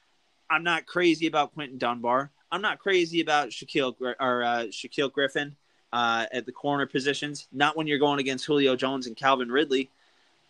I'm 0.49 0.63
not 0.63 0.87
crazy 0.87 1.27
about 1.27 1.53
Quinton 1.53 1.77
Dunbar. 1.77 2.31
I'm 2.51 2.61
not 2.61 2.79
crazy 2.79 3.21
about 3.21 3.49
Shaquill 3.49 3.95
or 4.19 4.43
uh, 4.43 4.63
Shaquill 4.69 5.11
Griffin 5.11 5.55
uh, 5.93 6.25
at 6.31 6.45
the 6.45 6.51
corner 6.51 6.85
positions. 6.85 7.47
Not 7.51 7.77
when 7.77 7.87
you're 7.87 7.99
going 7.99 8.19
against 8.19 8.45
Julio 8.45 8.75
Jones 8.75 9.07
and 9.07 9.15
Calvin 9.15 9.51
Ridley. 9.51 9.89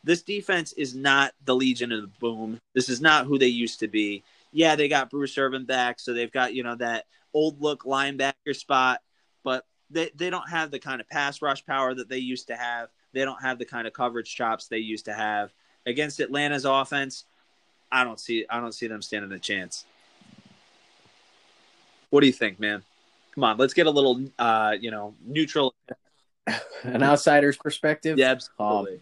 This 0.04 0.22
defense 0.22 0.72
is 0.74 0.96
not 0.96 1.34
the 1.46 1.56
Legion 1.56 1.92
of 1.92 2.02
the 2.02 2.08
Boom. 2.20 2.60
This 2.74 2.88
is 2.88 3.02
not 3.02 3.26
who 3.26 3.38
they 3.38 3.48
used 3.48 3.80
to 3.82 3.88
be. 3.88 4.24
Yeah, 4.52 4.76
they 4.76 4.88
got 4.88 5.10
Bruce 5.10 5.38
Irvin 5.38 5.66
back, 5.66 6.00
so 6.00 6.14
they've 6.14 6.32
got 6.32 6.54
you 6.54 6.64
know 6.64 6.76
that 6.76 7.06
old 7.34 7.62
look 7.62 7.84
linebacker 7.84 8.56
spot, 8.56 9.02
but 9.44 9.66
they, 9.90 10.10
they 10.16 10.30
don't 10.30 10.50
have 10.50 10.72
the 10.72 10.80
kind 10.80 11.02
of 11.02 11.10
pass 11.10 11.42
rush 11.42 11.66
power 11.66 11.94
that 11.94 12.10
they 12.10 12.18
used 12.18 12.48
to 12.48 12.56
have. 12.56 12.90
They 13.14 13.26
don't 13.26 13.42
have 13.42 13.60
the 13.60 13.66
kind 13.66 13.88
of 13.88 13.94
coverage 13.94 14.34
chops 14.34 14.68
they 14.68 14.78
used 14.78 15.06
to 15.06 15.14
have. 15.14 15.52
Against 15.86 16.20
Atlanta's 16.20 16.66
offense, 16.66 17.26
I 17.92 18.04
don't 18.04 18.20
see 18.20 18.46
I 18.50 18.60
don't 18.60 18.74
see 18.74 18.88
them 18.88 19.02
standing 19.02 19.32
a 19.32 19.40
chance. 19.40 19.86
What 22.10 22.22
do 22.22 22.28
you 22.28 22.34
think, 22.34 22.60
man? 22.60 22.84
Come 23.36 23.44
on, 23.44 23.58
let's 23.58 23.74
get 23.74 23.88
a 23.88 23.92
little 23.92 24.26
uh, 24.38 24.76
you 24.80 24.92
know, 24.92 25.16
neutral 25.26 25.76
An 26.84 27.04
outsider's 27.04 27.58
perspective. 27.58 28.18
Yeah, 28.18 28.32
absolutely. 28.32 28.96
Um, 28.96 29.02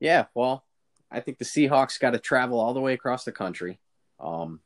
yeah, 0.00 0.26
well, 0.34 0.64
I 1.10 1.20
think 1.20 1.38
the 1.38 1.44
Seahawks 1.44 1.98
got 1.98 2.10
to 2.10 2.18
travel 2.18 2.60
all 2.60 2.74
the 2.74 2.80
way 2.80 2.92
across 2.92 3.24
the 3.24 3.32
country. 3.32 3.78
Um, 4.20 4.60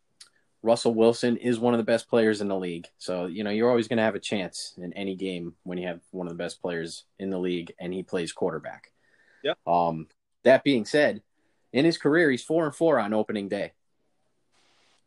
Russell 0.62 0.94
Wilson 0.94 1.36
is 1.36 1.58
one 1.58 1.74
of 1.74 1.78
the 1.78 1.84
best 1.84 2.08
players 2.08 2.40
in 2.40 2.48
the 2.48 2.58
league. 2.58 2.88
So, 2.98 3.26
you 3.26 3.42
know, 3.42 3.50
you're 3.50 3.68
always 3.68 3.88
going 3.88 3.96
to 3.96 4.04
have 4.04 4.14
a 4.14 4.20
chance 4.20 4.74
in 4.78 4.92
any 4.92 5.14
game 5.16 5.54
when 5.64 5.78
you 5.78 5.88
have 5.88 6.00
one 6.10 6.26
of 6.26 6.32
the 6.32 6.42
best 6.42 6.60
players 6.60 7.04
in 7.18 7.30
the 7.30 7.38
league 7.38 7.72
and 7.80 7.92
he 7.92 8.02
plays 8.02 8.32
quarterback. 8.32 8.92
Yeah. 9.42 9.54
Um, 9.66 10.06
that 10.44 10.62
being 10.62 10.84
said, 10.84 11.22
in 11.72 11.84
his 11.84 11.98
career, 11.98 12.30
he's 12.30 12.44
four 12.44 12.64
and 12.64 12.74
four 12.74 12.98
on 13.00 13.12
opening 13.12 13.48
day. 13.48 13.72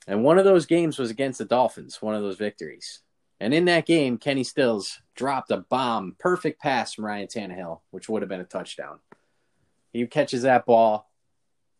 And 0.08 0.24
one 0.24 0.38
of 0.38 0.46
those 0.46 0.66
games 0.66 1.00
was 1.00 1.10
against 1.10 1.40
the 1.40 1.46
Dolphins, 1.46 2.02
one 2.02 2.16
of 2.16 2.22
those 2.22 2.38
victories. 2.38 3.02
And 3.40 3.54
in 3.54 3.66
that 3.66 3.86
game, 3.86 4.18
Kenny 4.18 4.44
Stills 4.44 5.02
dropped 5.16 5.52
a 5.52 5.58
bomb, 5.58 6.16
perfect 6.20 6.62
pass 6.62 6.94
from 6.94 7.06
Ryan 7.06 7.28
Tannehill, 7.28 7.82
which 7.92 8.08
would 8.08 8.22
have 8.22 8.30
been 8.30 8.40
a 8.40 8.46
touchdown. 8.46 9.00
He 9.92 10.06
catches 10.08 10.44
that 10.44 10.66
ball. 10.66 11.10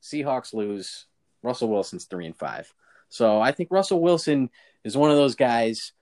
Seahawks 0.02 0.54
lose. 0.54 1.06
Russell 1.44 1.70
Wilson's 1.70 2.06
three 2.06 2.26
and 2.26 2.36
five. 2.36 2.74
So 3.10 3.40
I 3.40 3.52
think 3.52 3.70
Russell 3.72 4.02
Wilson 4.02 4.50
is 4.84 4.98
one 4.98 5.12
of 5.12 5.18
those 5.18 5.36
guys 5.36 5.94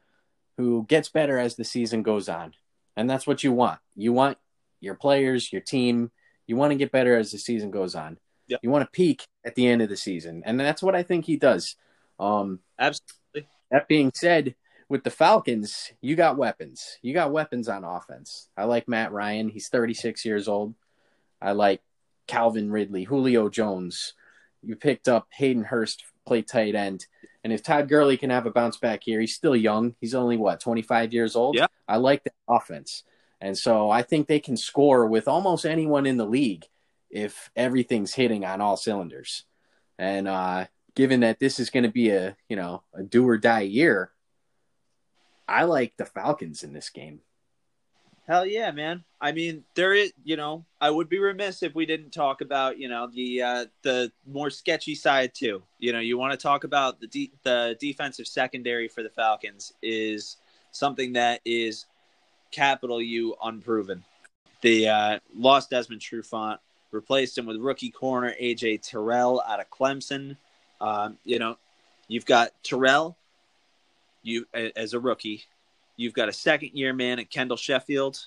who 0.57 0.85
gets 0.87 1.09
better 1.09 1.37
as 1.37 1.55
the 1.55 1.63
season 1.63 2.01
goes 2.01 2.29
on. 2.29 2.53
And 2.95 3.09
that's 3.09 3.27
what 3.27 3.43
you 3.43 3.51
want. 3.51 3.79
You 3.95 4.13
want 4.13 4.37
your 4.79 4.95
players, 4.95 5.51
your 5.51 5.61
team, 5.61 6.11
you 6.47 6.55
want 6.55 6.71
to 6.71 6.77
get 6.77 6.91
better 6.91 7.17
as 7.17 7.31
the 7.31 7.37
season 7.37 7.71
goes 7.71 7.95
on. 7.95 8.17
Yep. 8.47 8.59
You 8.63 8.69
want 8.69 8.83
to 8.85 8.91
peak 8.91 9.25
at 9.45 9.55
the 9.55 9.67
end 9.67 9.81
of 9.81 9.89
the 9.89 9.97
season. 9.97 10.43
And 10.45 10.59
that's 10.59 10.83
what 10.83 10.95
I 10.95 11.03
think 11.03 11.25
he 11.25 11.37
does. 11.37 11.75
Um, 12.23 12.59
Absolutely. 12.79 13.49
That 13.71 13.87
being 13.87 14.11
said, 14.13 14.55
with 14.89 15.03
the 15.03 15.09
Falcons, 15.09 15.91
you 16.01 16.15
got 16.15 16.37
weapons. 16.37 16.97
You 17.01 17.13
got 17.13 17.31
weapons 17.31 17.67
on 17.67 17.83
offense. 17.83 18.49
I 18.55 18.65
like 18.65 18.87
Matt 18.87 19.11
Ryan. 19.11 19.49
He's 19.49 19.69
36 19.69 20.23
years 20.25 20.47
old. 20.47 20.75
I 21.41 21.53
like 21.53 21.81
Calvin 22.27 22.71
Ridley, 22.71 23.03
Julio 23.03 23.49
Jones. 23.49 24.13
You 24.61 24.75
picked 24.75 25.07
up 25.07 25.27
Hayden 25.31 25.63
Hurst 25.63 26.03
play 26.25 26.41
tight 26.41 26.75
end. 26.75 27.07
And 27.43 27.51
if 27.51 27.63
Todd 27.63 27.89
Gurley 27.89 28.17
can 28.17 28.29
have 28.29 28.45
a 28.45 28.51
bounce 28.51 28.77
back 28.77 29.01
here, 29.03 29.19
he's 29.19 29.35
still 29.35 29.55
young. 29.55 29.95
He's 29.99 30.15
only 30.15 30.37
what, 30.37 30.61
25 30.61 31.11
years 31.11 31.35
old? 31.35 31.55
Yeah. 31.55 31.67
I 31.87 31.97
like 31.97 32.23
that 32.23 32.33
offense. 32.47 33.03
And 33.41 33.57
so 33.57 33.89
I 33.89 34.03
think 34.03 34.27
they 34.27 34.39
can 34.39 34.55
score 34.55 35.05
with 35.07 35.27
almost 35.27 35.65
anyone 35.65 36.05
in 36.05 36.15
the 36.15 36.25
league 36.25 36.65
if 37.09 37.51
everything's 37.55 38.13
hitting 38.13 38.45
on 38.45 38.61
all 38.61 38.77
cylinders. 38.77 39.43
And 39.99 40.27
uh, 40.27 40.67
given 40.95 41.21
that 41.21 41.39
this 41.39 41.59
is 41.59 41.69
going 41.69 41.83
to 41.83 41.91
be 41.91 42.09
a, 42.09 42.35
you 42.47 42.55
know, 42.55 42.83
a 42.93 43.03
do 43.03 43.27
or 43.27 43.38
die 43.38 43.62
year, 43.62 44.12
I 45.47 45.63
like 45.63 45.97
the 45.97 46.05
Falcons 46.05 46.63
in 46.63 46.73
this 46.73 46.89
game. 46.89 47.21
Hell 48.27 48.45
yeah, 48.45 48.71
man. 48.71 49.03
I 49.19 49.33
mean, 49.33 49.65
there 49.75 49.93
is, 49.93 50.13
you 50.23 50.38
know, 50.38 50.63
I 50.79 50.89
would 50.89 51.09
be 51.09 51.19
remiss 51.19 51.62
if 51.62 51.75
we 51.75 51.85
didn't 51.85 52.12
talk 52.12 52.39
about, 52.39 52.77
you 52.77 52.88
know, 52.88 53.07
the 53.13 53.41
uh, 53.41 53.65
the 53.81 54.12
more 54.25 54.50
sketchy 54.50 54.95
side 54.95 55.33
too. 55.33 55.62
You 55.79 55.91
know, 55.91 56.00
you 56.00 56.17
want 56.17 56.31
to 56.31 56.38
talk 56.38 56.63
about 56.63 57.01
the 57.01 57.07
de- 57.07 57.31
the 57.43 57.75
defensive 57.81 58.27
secondary 58.27 58.88
for 58.88 59.03
the 59.03 59.09
Falcons 59.09 59.73
is 59.81 60.38
something 60.71 61.13
that 61.13 61.41
is 61.43 61.85
capital 62.51 63.01
U 63.01 63.35
unproven. 63.43 64.05
The 64.62 64.88
uh, 64.88 65.19
lost 65.35 65.71
Desmond 65.71 66.01
Trufant, 66.01 66.59
replaced 66.91 67.38
him 67.38 67.45
with 67.45 67.57
rookie 67.57 67.91
corner 67.91 68.33
AJ 68.41 68.83
Terrell 68.83 69.43
out 69.45 69.59
of 69.59 69.69
Clemson. 69.69 70.38
Um, 70.83 71.17
you 71.23 71.39
know, 71.39 71.57
you've 72.07 72.25
got 72.25 72.51
Terrell, 72.61 73.15
you 74.21 74.45
as 74.53 74.93
a 74.93 74.99
rookie, 74.99 75.45
You've 75.95 76.13
got 76.13 76.29
a 76.29 76.33
second 76.33 76.71
year 76.73 76.93
man 76.93 77.19
at 77.19 77.29
Kendall 77.29 77.57
Sheffield, 77.57 78.25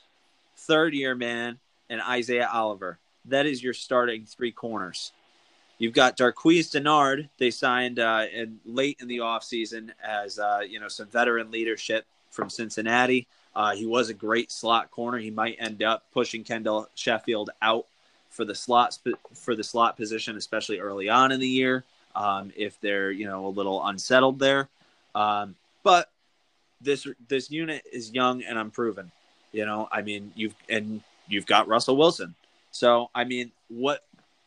third 0.56 0.94
year 0.94 1.14
man 1.14 1.58
and 1.90 2.00
Isaiah 2.00 2.48
Oliver. 2.52 2.98
That 3.25 3.46
is 3.46 3.62
your 3.62 3.75
starting 3.75 4.25
three 4.25 4.52
corners. 4.52 5.12
You've 5.78 5.92
got 5.92 6.16
Darqueze 6.16 6.70
Dennard. 6.70 7.28
They 7.38 7.50
signed 7.50 7.98
uh, 7.98 8.26
in, 8.32 8.60
late 8.64 8.98
in 9.00 9.08
the 9.08 9.18
offseason 9.18 9.90
as 10.02 10.38
uh, 10.38 10.60
you 10.66 10.78
know 10.78 10.88
some 10.88 11.08
veteran 11.08 11.50
leadership 11.50 12.06
from 12.30 12.50
Cincinnati. 12.50 13.26
Uh, 13.54 13.75
he 13.75 13.86
was 13.86 14.10
a 14.10 14.14
great 14.14 14.52
slot 14.52 14.90
corner. 14.90 15.18
He 15.18 15.30
might 15.30 15.56
end 15.58 15.82
up 15.82 16.04
pushing 16.12 16.44
Kendall 16.44 16.88
Sheffield 16.94 17.50
out 17.60 17.86
for 18.30 18.44
the 18.44 18.54
slot 18.54 18.96
for 19.34 19.56
the 19.56 19.64
slot 19.64 19.96
position, 19.96 20.36
especially 20.36 20.78
early 20.78 21.08
on 21.08 21.32
in 21.32 21.40
the 21.40 21.48
year 21.48 21.84
um, 22.16 22.50
if 22.56 22.80
they're 22.80 23.12
you 23.12 23.26
know 23.26 23.46
a 23.46 23.49
little 23.49 23.87
unsettled 23.87 24.40
there. 24.40 24.68
Um, 25.14 25.54
but 25.85 26.11
this 26.80 27.06
this 27.28 27.50
unit 27.50 27.85
is 27.92 28.11
young 28.11 28.42
and 28.42 28.58
unproven. 28.58 29.12
You 29.52 29.66
know, 29.66 29.88
I 29.92 30.02
mean, 30.02 30.32
you've 30.35 30.54
and 30.68 31.00
you've 31.28 31.46
got 31.46 31.68
Russell 31.68 31.96
Wilson. 31.96 32.35
So, 32.73 33.11
I 33.14 33.25
mean, 33.25 33.52
what 33.68 34.04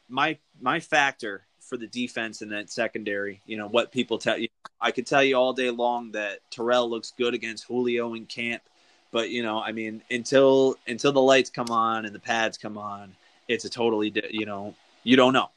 my 0.09 0.37
my 0.61 0.79
factor 0.79 1.43
for 1.61 1.77
the 1.77 1.87
defense 1.87 2.41
in 2.41 2.49
that 2.49 2.69
secondary, 2.69 3.41
you 3.45 3.57
know, 3.57 3.67
what 3.67 3.91
people 3.91 4.17
tell 4.17 4.37
you, 4.37 4.47
I 4.81 4.91
could 4.91 5.05
tell 5.05 5.23
you 5.23 5.35
all 5.35 5.53
day 5.53 5.69
long 5.69 6.11
that 6.11 6.39
Terrell 6.49 6.89
looks 6.89 7.13
good 7.17 7.33
against 7.33 7.65
Julio 7.65 8.15
in 8.15 8.25
camp, 8.25 8.63
but 9.11 9.29
you 9.29 9.43
know, 9.43 9.61
I 9.61 9.71
mean, 9.71 10.01
until 10.11 10.75
until 10.87 11.11
the 11.11 11.21
lights 11.21 11.49
come 11.49 11.69
on 11.69 12.05
and 12.05 12.13
the 12.13 12.19
pads 12.19 12.57
come 12.57 12.77
on, 12.77 13.15
it's 13.47 13.65
a 13.65 13.69
totally, 13.69 14.13
you 14.31 14.45
know, 14.45 14.75
you 15.03 15.15
don't 15.15 15.33
know. 15.33 15.49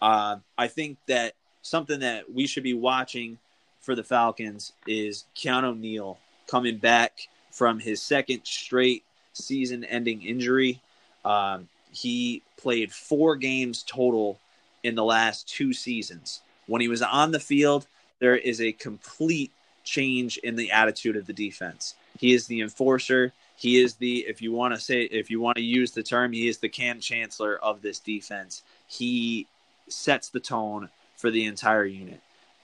Uh, 0.00 0.36
I 0.56 0.68
think 0.68 0.98
that 1.06 1.34
something 1.62 2.00
that 2.00 2.32
we 2.32 2.46
should 2.46 2.62
be 2.62 2.74
watching 2.74 3.38
for 3.80 3.94
the 3.94 4.04
Falcons 4.04 4.72
is 4.86 5.24
Keanu 5.36 5.78
Neal 5.78 6.18
coming 6.46 6.78
back 6.78 7.28
from 7.50 7.78
his 7.78 8.00
second 8.00 8.40
straight 8.44 9.04
season 9.32 9.84
ending 9.84 10.22
injury. 10.22 10.80
Um, 11.24 11.68
he 11.92 12.42
played 12.56 12.92
four 12.92 13.36
games 13.36 13.84
total 13.86 14.38
in 14.82 14.94
the 14.94 15.04
last 15.04 15.48
two 15.48 15.72
seasons. 15.72 16.40
When 16.66 16.80
he 16.80 16.88
was 16.88 17.02
on 17.02 17.32
the 17.32 17.40
field, 17.40 17.86
there 18.20 18.36
is 18.36 18.60
a 18.60 18.72
complete 18.72 19.50
change 19.82 20.38
in 20.38 20.56
the 20.56 20.70
attitude 20.70 21.16
of 21.16 21.26
the 21.26 21.32
defense. 21.32 21.94
He 22.18 22.32
is 22.34 22.46
the 22.46 22.60
enforcer. 22.60 23.32
He 23.56 23.78
is 23.78 23.94
the, 23.94 24.20
if 24.20 24.40
you 24.40 24.52
want 24.52 24.74
to 24.74 24.80
say, 24.80 25.02
if 25.02 25.30
you 25.30 25.40
want 25.40 25.56
to 25.56 25.62
use 25.62 25.90
the 25.90 26.02
term, 26.02 26.32
he 26.32 26.48
is 26.48 26.58
the 26.58 26.68
Kam 26.68 27.00
Chancellor 27.00 27.56
of 27.56 27.82
this 27.82 27.98
defense. 27.98 28.62
He 28.86 29.46
sets 29.92 30.28
the 30.28 30.40
tone 30.40 30.88
for 31.16 31.30
the 31.30 31.44
entire 31.44 31.84
unit 31.84 32.20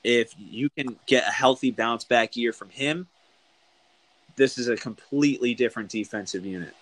if 0.06 0.32
you 0.38 0.70
can 0.70 0.96
get 1.06 1.26
a 1.26 1.32
healthy 1.32 1.72
bounce 1.72 2.04
back 2.04 2.36
year 2.36 2.52
from 2.52 2.70
him, 2.70 3.08
this 4.36 4.56
is 4.56 4.68
a 4.68 4.76
completely 4.76 5.52
different 5.52 5.90
defensive 5.90 6.46
unit. 6.46 6.74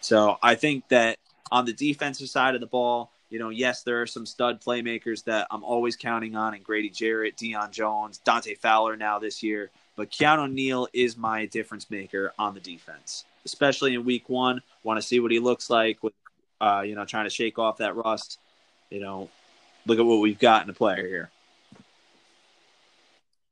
So 0.00 0.36
I 0.42 0.56
think 0.56 0.88
that 0.88 1.16
on 1.52 1.64
the 1.64 1.72
defensive 1.72 2.28
side 2.28 2.56
of 2.56 2.60
the 2.60 2.66
ball, 2.66 3.12
you 3.30 3.38
know, 3.38 3.50
yes, 3.50 3.84
there 3.84 4.02
are 4.02 4.06
some 4.06 4.26
stud 4.26 4.60
playmakers 4.60 5.22
that 5.24 5.46
I'm 5.52 5.62
always 5.62 5.94
counting 5.94 6.34
on, 6.34 6.54
and 6.54 6.64
Grady 6.64 6.90
Jarrett, 6.90 7.36
Deion 7.36 7.70
Jones, 7.70 8.18
Dante 8.18 8.54
Fowler 8.54 8.96
now 8.96 9.20
this 9.20 9.40
year. 9.42 9.70
But 9.94 10.10
Keanu 10.10 10.50
Neal 10.50 10.88
is 10.92 11.16
my 11.16 11.46
difference 11.46 11.88
maker 11.88 12.32
on 12.36 12.54
the 12.54 12.60
defense, 12.60 13.26
especially 13.44 13.94
in 13.94 14.04
week 14.04 14.28
one. 14.28 14.60
Want 14.82 15.00
to 15.00 15.06
see 15.06 15.20
what 15.20 15.30
he 15.30 15.38
looks 15.38 15.70
like 15.70 16.02
with 16.02 16.14
uh, 16.60 16.82
you 16.84 16.94
know, 16.94 17.04
trying 17.04 17.24
to 17.24 17.30
shake 17.30 17.58
off 17.58 17.78
that 17.78 17.94
rust. 17.94 18.38
You 18.90 19.00
know, 19.00 19.28
look 19.86 19.98
at 19.98 20.06
what 20.06 20.20
we've 20.20 20.38
got 20.38 20.64
in 20.64 20.70
a 20.70 20.74
player 20.74 21.06
here. 21.06 21.30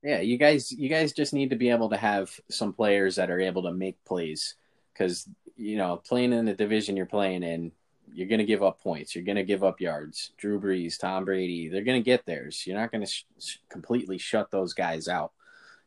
Yeah, 0.02 0.21
you 0.21 0.37
guys, 0.37 0.71
you 0.71 0.88
guys 0.88 1.12
just 1.12 1.35
need 1.35 1.50
to 1.50 1.57
be 1.57 1.71
able 1.71 1.90
to 1.90 1.97
have 1.97 2.38
some 2.49 2.73
players 2.73 3.16
that 3.16 3.31
are 3.31 3.40
able 3.40 3.64
to 3.64 3.73
make 3.73 4.02
plays 4.05 4.55
because 4.93 5.28
you 5.57 5.76
know 5.76 5.97
playing 5.97 6.33
in 6.33 6.45
the 6.45 6.55
division 6.55 6.97
you're 6.97 7.07
playing 7.07 7.43
in, 7.43 7.73
you're 8.14 8.28
going 8.28 8.38
to 8.38 8.45
give 8.45 8.62
up 8.62 8.81
points, 8.81 9.14
you're 9.14 9.25
going 9.25 9.37
to 9.37 9.43
give 9.43 9.64
up 9.64 9.81
yards. 9.81 10.31
Drew 10.37 10.61
Brees, 10.61 10.99
Tom 10.99 11.25
Brady, 11.25 11.69
they're 11.69 11.83
going 11.83 12.00
to 12.00 12.05
get 12.05 12.25
theirs. 12.25 12.66
You're 12.66 12.78
not 12.78 12.93
going 12.93 13.05
to 13.05 13.11
sh- 13.11 13.59
completely 13.69 14.19
shut 14.19 14.50
those 14.50 14.75
guys 14.75 15.09
out. 15.09 15.33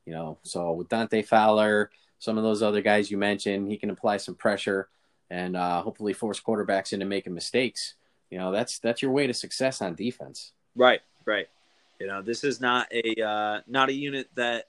You 0.05 0.13
know, 0.13 0.37
so 0.43 0.73
with 0.73 0.89
Dante 0.89 1.21
Fowler, 1.21 1.91
some 2.19 2.37
of 2.37 2.43
those 2.43 2.61
other 2.61 2.81
guys 2.81 3.09
you 3.09 3.17
mentioned, 3.17 3.71
he 3.71 3.77
can 3.77 3.89
apply 3.89 4.17
some 4.17 4.35
pressure 4.35 4.89
and 5.29 5.55
uh, 5.55 5.81
hopefully 5.81 6.13
force 6.13 6.41
quarterbacks 6.41 6.93
into 6.93 7.05
making 7.05 7.33
mistakes. 7.33 7.95
You 8.29 8.37
know, 8.37 8.51
that's 8.51 8.79
that's 8.79 9.01
your 9.01 9.11
way 9.11 9.27
to 9.27 9.33
success 9.33 9.81
on 9.81 9.95
defense. 9.95 10.51
Right, 10.75 11.01
right. 11.25 11.47
You 11.99 12.07
know, 12.07 12.21
this 12.21 12.43
is 12.43 12.61
not 12.61 12.87
a 12.91 13.21
uh, 13.21 13.61
not 13.67 13.89
a 13.89 13.93
unit 13.93 14.29
that 14.35 14.67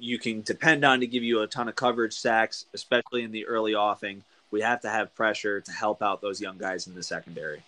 you 0.00 0.18
can 0.18 0.42
depend 0.42 0.84
on 0.84 1.00
to 1.00 1.06
give 1.06 1.22
you 1.22 1.42
a 1.42 1.46
ton 1.46 1.68
of 1.68 1.76
coverage 1.76 2.12
sacks, 2.12 2.66
especially 2.74 3.22
in 3.22 3.30
the 3.30 3.46
early 3.46 3.74
offing. 3.74 4.22
We 4.50 4.60
have 4.60 4.80
to 4.82 4.88
have 4.88 5.14
pressure 5.14 5.60
to 5.60 5.72
help 5.72 6.02
out 6.02 6.20
those 6.20 6.40
young 6.40 6.58
guys 6.58 6.86
in 6.86 6.94
the 6.94 7.02
secondary. 7.02 7.62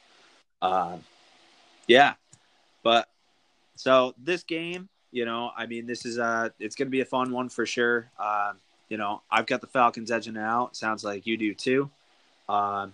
Uh, 0.61 0.99
yeah, 1.87 2.15
but 2.83 3.09
so 3.77 4.15
this 4.23 4.43
game, 4.43 4.89
you 5.13 5.25
know, 5.25 5.51
I 5.57 5.67
mean, 5.67 5.87
this 5.87 6.05
is 6.05 6.19
uh 6.19 6.51
it's 6.59 6.75
going 6.75 6.89
to 6.89 6.91
be 6.91 7.01
a 7.01 7.07
fun 7.07 7.33
one 7.33 7.49
for 7.49 7.65
sure. 7.65 8.11
Uh, 8.19 8.55
you 8.89 8.97
know, 8.97 9.23
I've 9.31 9.47
got 9.47 9.61
the 9.61 9.67
Falcons 9.67 10.11
edging 10.11 10.37
out. 10.37 10.77
Sounds 10.77 11.05
like 11.05 11.27
you 11.27 11.37
do 11.37 11.55
too. 11.55 11.91
Uh, 12.49 12.89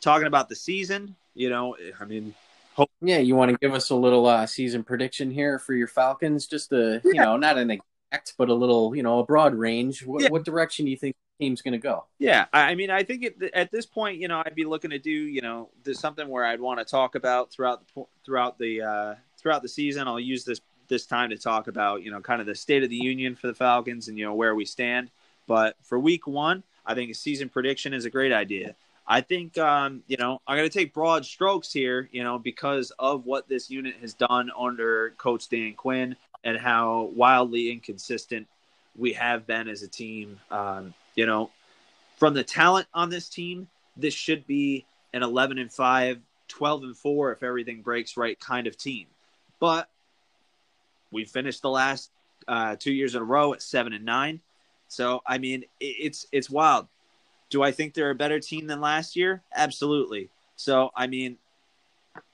talking 0.00 0.26
about 0.26 0.48
the 0.48 0.56
season, 0.56 1.16
you 1.34 1.50
know, 1.50 1.76
I 2.00 2.04
mean, 2.04 2.34
hope- 2.74 2.90
yeah, 3.00 3.18
you 3.18 3.36
want 3.36 3.50
to 3.50 3.58
give 3.58 3.74
us 3.74 3.90
a 3.90 3.94
little 3.94 4.26
uh, 4.26 4.46
season 4.46 4.84
prediction 4.84 5.30
here 5.30 5.58
for 5.58 5.74
your 5.74 5.88
Falcons, 5.88 6.46
just 6.46 6.72
a 6.72 7.00
you 7.04 7.14
know, 7.14 7.36
not 7.36 7.58
an 7.58 7.70
exact, 7.70 8.34
but 8.38 8.48
a 8.48 8.54
little, 8.54 8.94
you 8.94 9.02
know, 9.02 9.18
a 9.20 9.24
broad 9.24 9.54
range. 9.54 10.04
What, 10.04 10.22
yeah. 10.22 10.28
what 10.28 10.44
direction 10.44 10.84
do 10.84 10.90
you 10.90 10.96
think 10.96 11.16
the 11.38 11.44
team's 11.44 11.62
going 11.62 11.72
to 11.72 11.78
go? 11.78 12.04
Yeah, 12.18 12.46
I 12.52 12.74
mean, 12.74 12.90
I 12.90 13.02
think 13.02 13.24
at, 13.24 13.54
at 13.54 13.70
this 13.70 13.86
point, 13.86 14.18
you 14.18 14.28
know, 14.28 14.42
I'd 14.44 14.54
be 14.54 14.64
looking 14.64 14.90
to 14.90 14.98
do, 14.98 15.10
you 15.10 15.40
know, 15.40 15.70
there's 15.84 16.00
something 16.00 16.28
where 16.28 16.44
I'd 16.44 16.60
want 16.60 16.78
to 16.78 16.84
talk 16.84 17.14
about 17.14 17.50
throughout 17.50 17.82
the 17.86 18.04
throughout 18.24 18.58
the 18.58 18.82
uh, 18.82 19.14
throughout 19.38 19.62
the 19.62 19.68
season. 19.68 20.08
I'll 20.08 20.20
use 20.20 20.44
this 20.44 20.60
this 20.88 21.06
time 21.06 21.30
to 21.30 21.36
talk 21.36 21.66
about, 21.66 22.02
you 22.02 22.10
know, 22.10 22.20
kind 22.20 22.40
of 22.40 22.46
the 22.46 22.54
state 22.54 22.84
of 22.84 22.90
the 22.90 22.96
union 22.96 23.34
for 23.34 23.48
the 23.48 23.54
Falcons 23.54 24.08
and, 24.08 24.16
you 24.16 24.24
know, 24.24 24.34
where 24.34 24.54
we 24.54 24.64
stand. 24.64 25.10
But 25.48 25.76
for 25.82 25.98
week 25.98 26.26
one, 26.26 26.62
I 26.84 26.94
think 26.94 27.10
a 27.10 27.14
season 27.14 27.48
prediction 27.48 27.92
is 27.92 28.04
a 28.04 28.10
great 28.10 28.32
idea. 28.32 28.76
I 29.08 29.20
think, 29.20 29.56
um, 29.58 30.02
you 30.08 30.16
know, 30.16 30.40
I'm 30.46 30.56
going 30.56 30.68
to 30.68 30.78
take 30.78 30.92
broad 30.92 31.24
strokes 31.24 31.72
here, 31.72 32.08
you 32.12 32.24
know, 32.24 32.38
because 32.38 32.90
of 32.98 33.24
what 33.24 33.48
this 33.48 33.70
unit 33.70 33.94
has 34.00 34.14
done 34.14 34.50
under 34.58 35.14
Coach 35.16 35.48
Dan 35.48 35.74
Quinn 35.74 36.16
and 36.42 36.58
how 36.58 37.10
wildly 37.14 37.70
inconsistent 37.70 38.46
we 38.96 39.12
have 39.12 39.46
been 39.46 39.68
as 39.68 39.82
a 39.82 39.88
team. 39.88 40.40
Um, 40.50 40.92
you 41.14 41.26
know, 41.26 41.50
from 42.16 42.34
the 42.34 42.42
talent 42.42 42.88
on 42.94 43.10
this 43.10 43.28
team, 43.28 43.68
this 43.96 44.14
should 44.14 44.46
be 44.46 44.84
an 45.12 45.22
11 45.22 45.58
and 45.58 45.72
5, 45.72 46.20
12 46.48 46.82
and 46.82 46.96
4 46.96 47.32
if 47.32 47.42
everything 47.42 47.82
breaks 47.82 48.16
right 48.16 48.38
kind 48.40 48.66
of 48.66 48.76
team. 48.76 49.06
But 49.60 49.88
we 51.12 51.24
finished 51.24 51.62
the 51.62 51.70
last 51.70 52.10
uh, 52.48 52.76
two 52.78 52.92
years 52.92 53.14
in 53.14 53.22
a 53.22 53.24
row 53.24 53.54
at 53.54 53.62
seven 53.62 53.92
and 53.92 54.04
nine. 54.04 54.40
So 54.88 55.20
I 55.26 55.38
mean, 55.38 55.64
it's 55.80 56.26
it's 56.32 56.50
wild. 56.50 56.86
Do 57.50 57.62
I 57.62 57.70
think 57.70 57.94
they're 57.94 58.10
a 58.10 58.14
better 58.14 58.40
team 58.40 58.66
than 58.66 58.80
last 58.80 59.16
year? 59.16 59.42
Absolutely. 59.54 60.28
So 60.56 60.90
I 60.94 61.06
mean, 61.06 61.38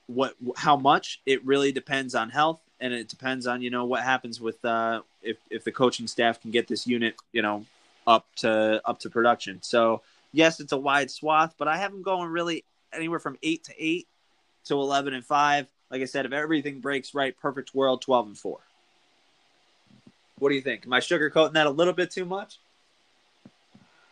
what 0.07 0.35
how 0.55 0.75
much 0.75 1.21
it 1.25 1.45
really 1.45 1.71
depends 1.71 2.15
on 2.15 2.29
health, 2.29 2.59
and 2.79 2.93
it 2.93 3.07
depends 3.07 3.47
on 3.47 3.61
you 3.61 3.69
know 3.69 3.85
what 3.85 4.03
happens 4.03 4.41
with 4.41 4.63
uh, 4.65 5.01
if 5.21 5.37
if 5.49 5.63
the 5.63 5.71
coaching 5.71 6.07
staff 6.07 6.41
can 6.41 6.51
get 6.51 6.67
this 6.67 6.87
unit 6.87 7.15
you 7.31 7.41
know 7.41 7.65
up 8.07 8.25
to 8.37 8.81
up 8.85 8.99
to 8.99 9.09
production. 9.09 9.59
So 9.61 10.01
yes, 10.31 10.59
it's 10.59 10.71
a 10.71 10.77
wide 10.77 11.11
swath, 11.11 11.55
but 11.57 11.67
I 11.67 11.77
have 11.77 11.91
them 11.91 12.01
going 12.01 12.29
really 12.29 12.63
anywhere 12.91 13.19
from 13.19 13.37
eight 13.43 13.63
to 13.65 13.73
eight 13.77 14.07
to 14.65 14.75
eleven 14.75 15.13
and 15.13 15.25
five. 15.25 15.67
Like 15.89 16.01
I 16.01 16.05
said, 16.05 16.25
if 16.25 16.33
everything 16.33 16.79
breaks 16.79 17.13
right, 17.13 17.37
perfect 17.37 17.75
world, 17.75 18.01
twelve 18.01 18.27
and 18.27 18.37
four. 18.37 18.59
What 20.39 20.49
do 20.49 20.55
you 20.55 20.61
think? 20.61 20.85
Am 20.85 20.93
I 20.93 20.99
sugarcoating 20.99 21.53
that 21.53 21.67
a 21.67 21.71
little 21.71 21.93
bit 21.93 22.11
too 22.11 22.25
much? 22.25 22.57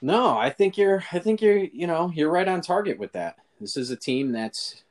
No, 0.02 0.38
I 0.38 0.50
think 0.50 0.78
you're. 0.78 1.04
I 1.12 1.20
think 1.20 1.42
you're. 1.42 1.58
You 1.58 1.88
know, 1.88 2.12
you're 2.14 2.32
right 2.32 2.48
on 2.48 2.62
target 2.62 2.98
with 2.98 3.12
that. 3.14 3.38
This 3.60 3.78
is 3.78 3.92
a 3.92 3.96
team 3.96 4.32
that's 4.32 4.84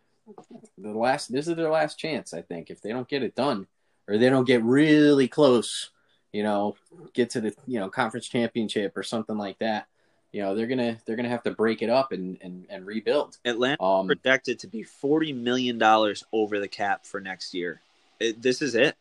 the 0.79 0.93
last. 0.93 1.33
This 1.33 1.49
is 1.49 1.57
their 1.57 1.71
last 1.71 1.99
chance. 1.99 2.33
I 2.33 2.43
think 2.43 2.71
if 2.71 2.81
they 2.81 2.91
don't 2.91 3.09
get 3.09 3.23
it 3.23 3.35
done, 3.35 3.67
or 4.07 4.19
they 4.19 4.31
don't 4.31 4.47
get 4.47 4.63
really 4.63 5.27
close, 5.27 5.91
you 6.33 6.43
know, 6.43 6.77
get 7.13 7.31
to 7.31 7.41
the 7.41 7.55
you 7.67 7.81
know 7.81 7.89
conference 7.89 8.29
championship 8.29 8.97
or 8.97 9.03
something 9.03 9.37
like 9.37 9.59
that. 9.59 9.87
You 10.33 10.43
know, 10.43 10.55
they're 10.55 10.69
gonna 10.69 10.99
they're 11.05 11.17
gonna 11.17 11.29
have 11.29 11.43
to 11.43 11.51
break 11.51 11.83
it 11.83 11.91
up 11.91 12.13
and 12.13 12.39
and, 12.41 12.67
and 12.71 12.87
rebuild. 12.87 13.39
Atlanta 13.45 13.83
um, 13.83 14.07
projected 14.07 14.61
to 14.61 14.69
be 14.69 14.85
forty 14.85 15.33
million 15.33 15.77
dollars 15.77 16.23
over 16.33 16.61
the 16.61 16.69
cap 16.69 17.05
for 17.05 17.21
next 17.21 17.53
year. 17.53 17.81
It, 18.21 18.41
this 18.41 18.63
is 18.63 18.77
it. 18.77 18.97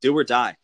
Do 0.00 0.16
or 0.16 0.22
die. 0.22 0.56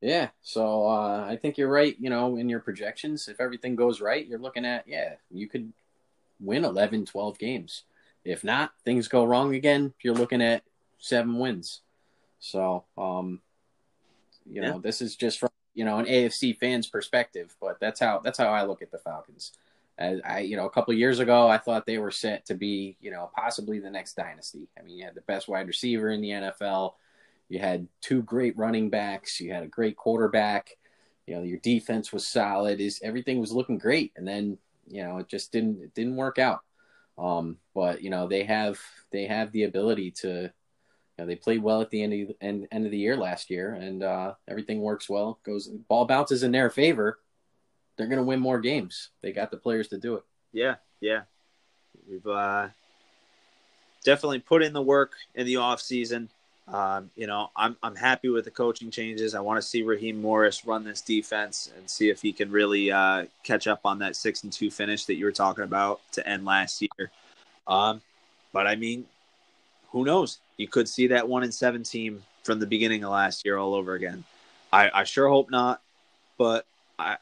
Yeah, 0.00 0.28
so 0.42 0.86
uh, 0.86 1.26
I 1.28 1.36
think 1.36 1.58
you're 1.58 1.70
right. 1.70 1.96
You 1.98 2.10
know, 2.10 2.36
in 2.36 2.48
your 2.48 2.60
projections, 2.60 3.26
if 3.26 3.40
everything 3.40 3.74
goes 3.74 4.00
right, 4.00 4.26
you're 4.26 4.38
looking 4.38 4.64
at 4.64 4.86
yeah, 4.86 5.14
you 5.30 5.48
could 5.48 5.72
win 6.40 6.64
11, 6.64 7.06
12 7.06 7.38
games. 7.38 7.82
If 8.24 8.44
not, 8.44 8.72
things 8.84 9.08
go 9.08 9.24
wrong 9.24 9.54
again. 9.54 9.94
You're 10.02 10.14
looking 10.14 10.42
at 10.42 10.62
seven 10.98 11.38
wins. 11.38 11.80
So, 12.38 12.84
um, 12.96 13.40
you 14.46 14.60
know, 14.60 14.78
this 14.78 15.00
is 15.00 15.16
just 15.16 15.38
from 15.40 15.50
you 15.74 15.84
know 15.84 15.98
an 15.98 16.06
AFC 16.06 16.56
fan's 16.56 16.86
perspective, 16.86 17.54
but 17.60 17.78
that's 17.80 18.00
how 18.00 18.20
that's 18.22 18.38
how 18.38 18.48
I 18.48 18.64
look 18.64 18.82
at 18.82 18.90
the 18.90 18.98
Falcons. 18.98 19.52
As 19.96 20.20
I, 20.24 20.40
you 20.40 20.56
know, 20.56 20.66
a 20.66 20.70
couple 20.70 20.94
years 20.94 21.18
ago, 21.18 21.48
I 21.48 21.58
thought 21.58 21.84
they 21.84 21.98
were 21.98 22.12
set 22.12 22.46
to 22.46 22.54
be, 22.54 22.96
you 23.00 23.10
know, 23.10 23.30
possibly 23.34 23.80
the 23.80 23.90
next 23.90 24.14
dynasty. 24.14 24.68
I 24.78 24.82
mean, 24.82 24.96
you 24.96 25.04
had 25.04 25.16
the 25.16 25.22
best 25.22 25.48
wide 25.48 25.66
receiver 25.66 26.10
in 26.10 26.20
the 26.20 26.30
NFL 26.30 26.94
you 27.48 27.58
had 27.58 27.88
two 28.00 28.22
great 28.22 28.56
running 28.56 28.90
backs. 28.90 29.40
You 29.40 29.52
had 29.52 29.62
a 29.62 29.68
great 29.68 29.96
quarterback. 29.96 30.76
You 31.26 31.36
know, 31.36 31.42
your 31.42 31.58
defense 31.58 32.12
was 32.12 32.26
solid. 32.26 32.80
Is 32.80 33.00
everything 33.02 33.40
was 33.40 33.52
looking 33.52 33.78
great, 33.78 34.12
and 34.16 34.26
then 34.26 34.58
you 34.86 35.02
know 35.02 35.18
it 35.18 35.28
just 35.28 35.52
didn't 35.52 35.82
it 35.82 35.94
didn't 35.94 36.16
work 36.16 36.38
out. 36.38 36.60
Um, 37.18 37.58
but 37.74 38.02
you 38.02 38.10
know 38.10 38.28
they 38.28 38.44
have 38.44 38.78
they 39.10 39.26
have 39.26 39.52
the 39.52 39.64
ability 39.64 40.12
to. 40.22 40.52
You 41.16 41.24
know, 41.24 41.26
they 41.26 41.34
played 41.34 41.64
well 41.64 41.80
at 41.80 41.90
the 41.90 42.00
end 42.00 42.12
of 42.12 42.28
the 42.28 42.36
end, 42.40 42.68
end 42.70 42.84
of 42.84 42.92
the 42.92 42.98
year 42.98 43.16
last 43.16 43.50
year, 43.50 43.74
and 43.74 44.04
uh, 44.04 44.34
everything 44.46 44.80
works 44.80 45.08
well. 45.08 45.40
Goes 45.44 45.66
ball 45.66 46.04
bounces 46.04 46.44
in 46.44 46.52
their 46.52 46.70
favor. 46.70 47.18
They're 47.96 48.06
going 48.06 48.20
to 48.20 48.24
win 48.24 48.38
more 48.38 48.60
games. 48.60 49.10
They 49.20 49.32
got 49.32 49.50
the 49.50 49.56
players 49.56 49.88
to 49.88 49.98
do 49.98 50.14
it. 50.14 50.22
Yeah, 50.52 50.76
yeah. 51.00 51.22
We've 52.08 52.24
uh, 52.24 52.68
definitely 54.04 54.38
put 54.38 54.62
in 54.62 54.72
the 54.72 54.80
work 54.80 55.14
in 55.34 55.44
the 55.44 55.56
off 55.56 55.80
season. 55.80 56.30
Um, 56.72 57.10
you 57.16 57.26
know, 57.26 57.50
I'm 57.56 57.76
I'm 57.82 57.96
happy 57.96 58.28
with 58.28 58.44
the 58.44 58.50
coaching 58.50 58.90
changes. 58.90 59.34
I 59.34 59.40
want 59.40 59.60
to 59.60 59.66
see 59.66 59.82
Raheem 59.82 60.20
Morris 60.20 60.66
run 60.66 60.84
this 60.84 61.00
defense 61.00 61.70
and 61.76 61.88
see 61.88 62.10
if 62.10 62.20
he 62.20 62.32
can 62.32 62.50
really 62.50 62.92
uh, 62.92 63.26
catch 63.42 63.66
up 63.66 63.80
on 63.84 63.98
that 64.00 64.16
six 64.16 64.42
and 64.42 64.52
two 64.52 64.70
finish 64.70 65.06
that 65.06 65.14
you 65.14 65.24
were 65.24 65.32
talking 65.32 65.64
about 65.64 66.00
to 66.12 66.28
end 66.28 66.44
last 66.44 66.82
year. 66.82 67.10
Um, 67.66 68.02
but 68.52 68.66
I 68.66 68.76
mean, 68.76 69.06
who 69.92 70.04
knows? 70.04 70.40
You 70.58 70.68
could 70.68 70.88
see 70.88 71.06
that 71.06 71.26
one 71.26 71.42
and 71.42 71.54
seven 71.54 71.82
team 71.82 72.22
from 72.44 72.58
the 72.58 72.66
beginning 72.66 73.04
of 73.04 73.12
last 73.12 73.44
year 73.44 73.56
all 73.56 73.74
over 73.74 73.94
again. 73.94 74.24
I, 74.72 74.90
I 74.92 75.04
sure 75.04 75.28
hope 75.28 75.50
not, 75.50 75.80
but 76.36 76.66
I 76.98 77.16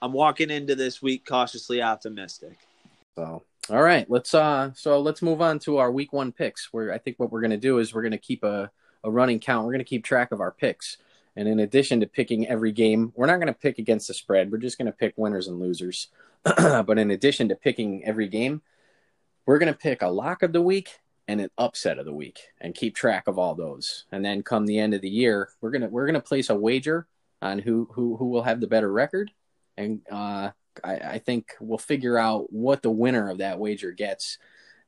I'm 0.00 0.12
walking 0.12 0.50
into 0.50 0.74
this 0.74 1.02
week 1.02 1.26
cautiously 1.26 1.82
optimistic. 1.82 2.58
So 3.16 3.42
all 3.70 3.82
right, 3.82 4.08
let's 4.08 4.32
uh 4.32 4.70
so 4.74 5.00
let's 5.00 5.22
move 5.22 5.42
on 5.42 5.58
to 5.60 5.78
our 5.78 5.90
week 5.90 6.12
one 6.12 6.30
picks. 6.30 6.72
Where 6.72 6.92
I 6.92 6.98
think 6.98 7.18
what 7.18 7.32
we're 7.32 7.40
gonna 7.40 7.56
do 7.56 7.78
is 7.78 7.92
we're 7.92 8.02
gonna 8.02 8.18
keep 8.18 8.44
a 8.44 8.70
a 9.04 9.10
running 9.10 9.40
count. 9.40 9.64
We're 9.64 9.72
going 9.72 9.84
to 9.84 9.88
keep 9.88 10.04
track 10.04 10.32
of 10.32 10.40
our 10.40 10.52
picks. 10.52 10.96
And 11.36 11.48
in 11.48 11.60
addition 11.60 12.00
to 12.00 12.06
picking 12.06 12.46
every 12.46 12.72
game, 12.72 13.12
we're 13.16 13.26
not 13.26 13.36
going 13.36 13.46
to 13.46 13.52
pick 13.52 13.78
against 13.78 14.08
the 14.08 14.14
spread. 14.14 14.52
We're 14.52 14.58
just 14.58 14.78
going 14.78 14.86
to 14.86 14.92
pick 14.92 15.14
winners 15.16 15.48
and 15.48 15.58
losers. 15.58 16.08
but 16.44 16.98
in 16.98 17.10
addition 17.10 17.48
to 17.48 17.54
picking 17.54 18.04
every 18.04 18.28
game, 18.28 18.62
we're 19.46 19.58
going 19.58 19.72
to 19.72 19.78
pick 19.78 20.02
a 20.02 20.08
lock 20.08 20.42
of 20.42 20.52
the 20.52 20.62
week 20.62 21.00
and 21.28 21.40
an 21.40 21.50
upset 21.56 21.98
of 21.98 22.04
the 22.04 22.12
week 22.12 22.40
and 22.60 22.74
keep 22.74 22.94
track 22.94 23.28
of 23.28 23.38
all 23.38 23.54
those. 23.54 24.04
And 24.12 24.24
then 24.24 24.42
come 24.42 24.66
the 24.66 24.78
end 24.78 24.92
of 24.92 25.00
the 25.00 25.08
year, 25.08 25.48
we're 25.60 25.70
going 25.70 25.82
to 25.82 25.88
we're 25.88 26.06
going 26.06 26.14
to 26.14 26.20
place 26.20 26.50
a 26.50 26.54
wager 26.54 27.06
on 27.40 27.58
who 27.58 27.88
who 27.92 28.16
who 28.16 28.26
will 28.26 28.42
have 28.42 28.60
the 28.60 28.66
better 28.66 28.92
record 28.92 29.30
and 29.76 30.00
uh, 30.10 30.50
I, 30.82 30.94
I 30.94 31.18
think 31.18 31.54
we'll 31.60 31.78
figure 31.78 32.18
out 32.18 32.52
what 32.52 32.82
the 32.82 32.90
winner 32.90 33.30
of 33.30 33.38
that 33.38 33.58
wager 33.58 33.92
gets 33.92 34.38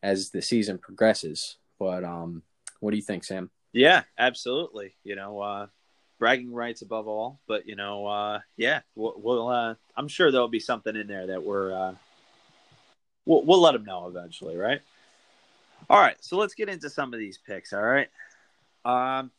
as 0.03 0.31
the 0.31 0.43
season 0.43 0.79
progresses. 0.79 1.57
But 1.79 2.05
um, 2.05 2.43
what 2.81 2.91
do 2.91 2.97
you 2.97 3.03
think, 3.03 3.25
Sam? 3.25 3.51
Yeah, 3.75 4.05
absolutely. 4.17 4.95
You 5.03 5.17
know, 5.17 5.41
uh, 5.41 5.67
bragging 6.19 6.55
rights 6.55 6.81
above 6.81 7.09
all. 7.09 7.41
But 7.47 7.67
you 7.67 7.77
know, 7.77 8.07
uh, 8.07 8.41
yeah, 8.57 8.81
we'll, 8.95 9.15
we'll 9.17 9.49
uh, 9.49 9.75
I'm 9.97 10.09
sure 10.09 10.31
there'll 10.31 10.49
be 10.49 10.61
something 10.61 10.97
in 10.97 11.09
there 11.09 11.27
that 11.27 11.43
we're 11.43 11.73
uh, 11.73 11.95
we'll, 13.27 13.45
we'll 13.45 13.61
let 13.61 13.73
them 13.73 13.85
know 13.85 14.07
eventually, 14.07 14.57
right? 14.57 14.81
All 15.91 16.01
right, 16.01 16.17
so 16.21 16.39
let's 16.39 16.55
get 16.55 16.71
into 16.71 16.89
some 16.89 17.13
of 17.13 17.19
these 17.19 17.37
picks. 17.37 17.73
All 17.73 17.83
right, 17.83 18.09
um, 18.85 19.31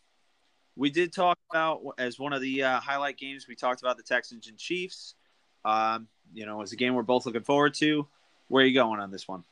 we 0.76 0.90
did 0.90 1.14
talk 1.14 1.40
about 1.50 1.82
as 1.98 2.20
one 2.20 2.34
of 2.34 2.42
the 2.42 2.64
uh, 2.64 2.80
highlight 2.82 3.18
games. 3.18 3.48
We 3.48 3.56
talked 3.56 3.82
about 3.82 3.98
the 3.98 4.04
Texans 4.04 4.48
and 4.48 4.58
Chiefs. 4.58 5.16
Um, 5.64 6.08
you 6.34 6.46
know, 6.46 6.62
it's 6.62 6.74
a 6.74 6.76
game 6.76 6.94
we're 6.94 7.04
both 7.04 7.26
looking 7.26 7.42
forward 7.42 7.74
to. 7.76 8.06
Where 8.50 8.64
are 8.64 8.68
you 8.68 8.74
going 8.74 9.00
on 9.00 9.12
this 9.12 9.28
one? 9.28 9.44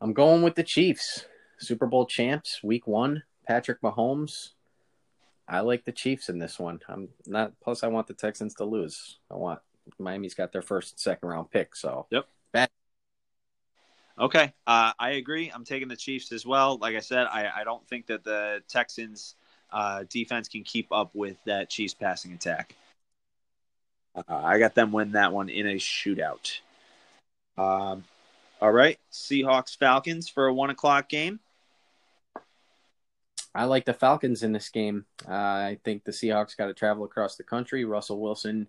I'm 0.00 0.14
going 0.14 0.42
with 0.42 0.54
the 0.54 0.64
Chiefs, 0.64 1.26
Super 1.58 1.86
Bowl 1.86 2.06
champs, 2.06 2.62
Week 2.62 2.86
One. 2.86 3.22
Patrick 3.48 3.80
Mahomes. 3.80 4.50
I 5.48 5.60
like 5.60 5.86
the 5.86 5.92
Chiefs 5.92 6.28
in 6.28 6.38
this 6.38 6.58
one. 6.58 6.80
I'm 6.86 7.08
not. 7.26 7.58
Plus, 7.60 7.82
I 7.82 7.88
want 7.88 8.06
the 8.06 8.12
Texans 8.12 8.54
to 8.56 8.64
lose. 8.64 9.18
I 9.30 9.36
want 9.36 9.60
Miami's 9.98 10.34
got 10.34 10.52
their 10.52 10.60
first, 10.60 11.00
second 11.00 11.30
round 11.30 11.50
pick. 11.50 11.74
So 11.74 12.06
yep. 12.10 12.26
Bad. 12.52 12.68
Okay, 14.20 14.52
uh, 14.66 14.92
I 14.98 15.12
agree. 15.12 15.50
I'm 15.50 15.64
taking 15.64 15.88
the 15.88 15.96
Chiefs 15.96 16.32
as 16.32 16.44
well. 16.44 16.76
Like 16.76 16.94
I 16.94 17.00
said, 17.00 17.26
I, 17.26 17.50
I 17.60 17.64
don't 17.64 17.86
think 17.88 18.06
that 18.08 18.24
the 18.24 18.62
Texans 18.68 19.36
uh, 19.72 20.04
defense 20.10 20.48
can 20.48 20.64
keep 20.64 20.92
up 20.92 21.14
with 21.14 21.36
that 21.46 21.70
Chiefs 21.70 21.94
passing 21.94 22.34
attack. 22.34 22.74
Uh, 24.14 24.22
I 24.28 24.58
got 24.58 24.74
them 24.74 24.92
win 24.92 25.12
that 25.12 25.32
one 25.32 25.48
in 25.48 25.66
a 25.66 25.76
shootout. 25.76 26.58
Um, 27.56 28.04
all 28.60 28.72
right, 28.72 28.98
Seahawks 29.10 29.76
Falcons 29.76 30.28
for 30.28 30.48
a 30.48 30.52
one 30.52 30.68
o'clock 30.68 31.08
game. 31.08 31.40
I 33.58 33.64
like 33.64 33.84
the 33.84 33.92
Falcons 33.92 34.44
in 34.44 34.52
this 34.52 34.68
game. 34.68 35.04
Uh, 35.28 35.32
I 35.32 35.78
think 35.82 36.04
the 36.04 36.12
Seahawks 36.12 36.56
got 36.56 36.66
to 36.66 36.74
travel 36.74 37.02
across 37.02 37.34
the 37.34 37.42
country. 37.42 37.84
Russell 37.84 38.20
Wilson 38.20 38.68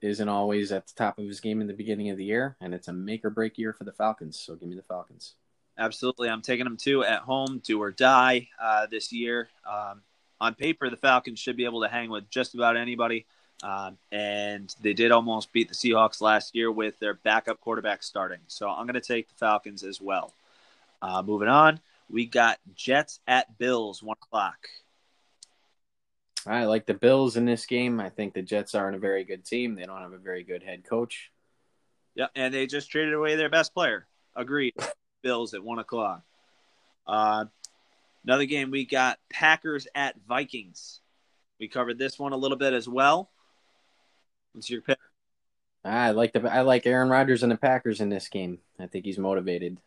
isn't 0.00 0.28
always 0.28 0.70
at 0.70 0.86
the 0.86 0.92
top 0.94 1.18
of 1.18 1.26
his 1.26 1.40
game 1.40 1.60
in 1.60 1.66
the 1.66 1.74
beginning 1.74 2.10
of 2.10 2.16
the 2.16 2.24
year, 2.24 2.56
and 2.60 2.72
it's 2.72 2.86
a 2.86 2.92
make 2.92 3.24
or 3.24 3.30
break 3.30 3.58
year 3.58 3.72
for 3.72 3.82
the 3.82 3.90
Falcons. 3.90 4.38
So 4.38 4.54
give 4.54 4.68
me 4.68 4.76
the 4.76 4.82
Falcons. 4.82 5.34
Absolutely, 5.76 6.28
I'm 6.28 6.40
taking 6.40 6.62
them 6.62 6.76
too 6.76 7.02
at 7.02 7.22
home, 7.22 7.60
do 7.64 7.82
or 7.82 7.90
die 7.90 8.46
uh, 8.62 8.86
this 8.86 9.12
year. 9.12 9.48
Um, 9.68 10.02
on 10.40 10.54
paper, 10.54 10.88
the 10.88 10.96
Falcons 10.96 11.40
should 11.40 11.56
be 11.56 11.64
able 11.64 11.82
to 11.82 11.88
hang 11.88 12.08
with 12.08 12.30
just 12.30 12.54
about 12.54 12.76
anybody, 12.76 13.26
um, 13.64 13.98
and 14.12 14.72
they 14.82 14.92
did 14.92 15.10
almost 15.10 15.52
beat 15.52 15.68
the 15.68 15.74
Seahawks 15.74 16.20
last 16.20 16.54
year 16.54 16.70
with 16.70 16.96
their 17.00 17.14
backup 17.14 17.60
quarterback 17.60 18.04
starting. 18.04 18.40
So 18.46 18.68
I'm 18.68 18.86
going 18.86 18.94
to 18.94 19.00
take 19.00 19.28
the 19.28 19.34
Falcons 19.34 19.82
as 19.82 20.00
well. 20.00 20.32
Uh, 21.02 21.22
moving 21.22 21.48
on, 21.48 21.80
we 22.08 22.26
got 22.26 22.58
Jets 22.74 23.20
at 23.26 23.58
Bills, 23.58 24.02
one 24.02 24.16
o'clock. 24.22 24.68
I 26.46 26.64
like 26.64 26.86
the 26.86 26.94
Bills 26.94 27.36
in 27.36 27.44
this 27.44 27.66
game. 27.66 27.98
I 27.98 28.08
think 28.08 28.34
the 28.34 28.42
Jets 28.42 28.74
aren't 28.74 28.96
a 28.96 29.00
very 29.00 29.24
good 29.24 29.44
team. 29.44 29.74
They 29.74 29.84
don't 29.84 30.00
have 30.00 30.12
a 30.12 30.18
very 30.18 30.44
good 30.44 30.62
head 30.62 30.84
coach. 30.84 31.32
Yeah, 32.14 32.28
and 32.36 32.54
they 32.54 32.66
just 32.66 32.90
traded 32.90 33.14
away 33.14 33.34
their 33.34 33.50
best 33.50 33.74
player. 33.74 34.06
Agreed. 34.34 34.74
Bills 35.22 35.54
at 35.54 35.64
one 35.64 35.80
o'clock. 35.80 36.22
Uh, 37.06 37.46
another 38.24 38.44
game 38.46 38.70
we 38.70 38.84
got 38.84 39.18
Packers 39.28 39.88
at 39.94 40.14
Vikings. 40.28 41.00
We 41.58 41.68
covered 41.68 41.98
this 41.98 42.18
one 42.18 42.32
a 42.32 42.36
little 42.36 42.56
bit 42.56 42.74
as 42.74 42.88
well. 42.88 43.30
What's 44.52 44.70
your 44.70 44.82
pick? 44.82 44.98
I 45.84 46.10
like 46.10 46.32
the 46.32 46.52
I 46.52 46.62
like 46.62 46.86
Aaron 46.86 47.08
Rodgers 47.08 47.42
and 47.42 47.52
the 47.52 47.56
Packers 47.56 48.00
in 48.00 48.08
this 48.08 48.28
game. 48.28 48.58
I 48.78 48.86
think 48.86 49.04
he's 49.04 49.18
motivated. 49.18 49.78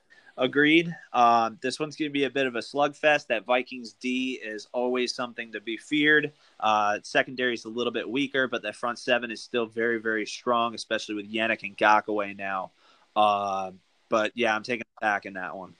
Agreed. 0.42 0.96
Um, 1.12 1.60
this 1.62 1.82
one's 1.82 1.98
going 1.98 2.10
to 2.10 2.14
be 2.14 2.24
a 2.24 2.30
bit 2.30 2.48
of 2.48 2.56
a 2.56 2.60
slugfest. 2.60 3.28
That 3.28 3.46
Vikings 3.46 3.94
D 4.00 4.40
is 4.42 4.70
always 4.72 5.14
something 5.14 5.52
to 5.52 5.60
be 5.60 5.76
feared. 5.76 6.32
Uh, 6.62 7.00
secondary 7.04 7.54
is 7.54 7.66
a 7.66 7.70
little 7.70 7.92
bit 7.92 8.10
weaker, 8.10 8.48
but 8.48 8.62
the 8.62 8.72
front 8.72 9.00
seven 9.00 9.32
is 9.32 9.42
still 9.42 9.66
very, 9.66 10.00
very 10.00 10.26
strong, 10.26 10.76
especially 10.76 11.16
with 11.16 11.30
Yannick 11.30 11.76
Ngakoue 11.76 12.38
now. 12.38 12.72
Uh, 13.18 13.72
but 14.08 14.32
yeah, 14.34 14.56
I'm 14.56 14.64
taking 14.64 14.82
it 14.82 15.02
back 15.02 15.26
in 15.26 15.34
that 15.34 15.58
one. 15.58 15.76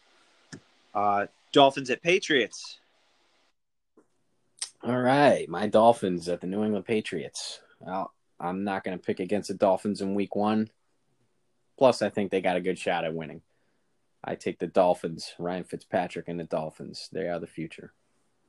Uh, 0.94 1.28
Dolphins 1.54 1.90
at 1.90 2.02
Patriots. 2.02 2.80
All 4.84 4.98
right, 5.00 5.48
my 5.48 5.68
Dolphins 5.68 6.28
at 6.28 6.42
the 6.42 6.48
New 6.48 6.66
England 6.66 6.86
Patriots. 6.86 7.62
Well, 7.80 8.14
I'm 8.42 8.66
not 8.66 8.84
going 8.84 8.98
to 8.98 9.02
pick 9.02 9.22
against 9.22 9.48
the 9.48 9.54
Dolphins 9.54 10.02
in 10.02 10.16
Week 10.16 10.36
One. 10.36 10.70
Plus, 11.78 12.02
I 12.02 12.10
think 12.10 12.30
they 12.30 12.42
got 12.42 12.58
a 12.58 12.62
good 12.62 12.78
shot 12.78 13.06
at 13.06 13.14
winning. 13.14 13.42
I 14.24 14.36
take 14.36 14.60
the 14.60 14.68
Dolphins, 14.68 15.34
Ryan 15.40 15.64
Fitzpatrick 15.64 16.28
and 16.28 16.40
the 16.40 16.46
Dolphins. 16.46 17.10
They 17.12 17.28
are 17.28 17.40
the 17.40 17.48
future. 17.48 17.94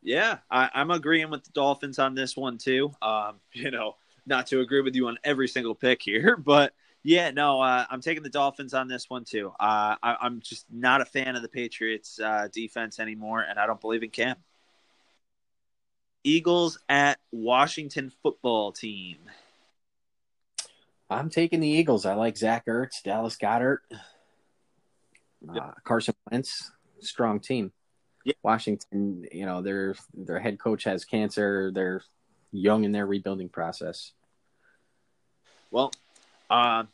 Yeah, 0.03 0.39
I, 0.51 0.71
am 0.75 0.91
agreeing 0.91 1.31
with 1.31 1.45
the 1.45 1.53
Dolphins 1.53 1.99
on 1.99 2.15
this 2.15 2.37
one 2.37 2.59
too. 2.59 2.93
Um, 3.03 3.37
you 3.53 3.71
know, 3.71 3.97
not 4.27 4.47
to 4.49 4.61
agree 4.61 4.81
with 4.81 4.95
you 4.95 5.09
on 5.09 5.19
every 5.25 5.49
single 5.49 5.75
pick 5.75 6.03
here, 6.03 6.37
but 6.45 6.73
yeah, 7.03 7.31
no, 7.31 7.61
uh, 7.61 7.87
I'm 7.89 8.01
taking 8.03 8.23
the 8.23 8.29
Dolphins 8.29 8.75
on 8.75 8.89
this 8.89 9.09
one 9.09 9.25
too. 9.25 9.53
Uh, 9.59 9.97
I, 10.03 10.17
am 10.23 10.41
just 10.41 10.67
not 10.71 11.01
a 11.01 11.07
fan 11.07 11.37
of 11.37 11.43
the 11.43 11.49
Patriots 11.49 12.21
uh, 12.21 12.49
defense 12.53 13.01
anymore, 13.01 13.41
and 13.41 13.59
I 13.59 13.67
don't 13.67 13.81
believe 13.81 14.03
in 14.03 14.11
Cam. 14.11 14.37
Eagles 16.23 16.79
at 16.89 17.19
Washington 17.33 18.13
football 18.23 18.73
team. 18.73 19.19
I'm 21.09 21.31
taking 21.31 21.61
the 21.61 21.69
Eagles. 21.69 22.05
I 22.05 22.15
like 22.15 22.37
Zach 22.37 22.67
Ertz, 22.67 23.03
Dallas 23.03 23.37
Uh, 25.49 25.71
Carson 25.85 26.15
Wentz, 26.31 26.71
strong 27.01 27.41
team. 27.41 27.73
Washington, 28.43 29.27
you 29.33 29.47
know, 29.47 29.63
their 29.63 29.95
their 30.15 30.39
head 30.39 30.59
coach 30.59 30.85
has 30.85 31.05
cancer. 31.05 31.71
They're 31.75 32.03
young 32.53 32.85
in 32.85 32.93
their 32.93 33.07
rebuilding 33.07 33.49
process. 33.49 34.13
Well, 35.71 35.93
uh, 36.51 36.85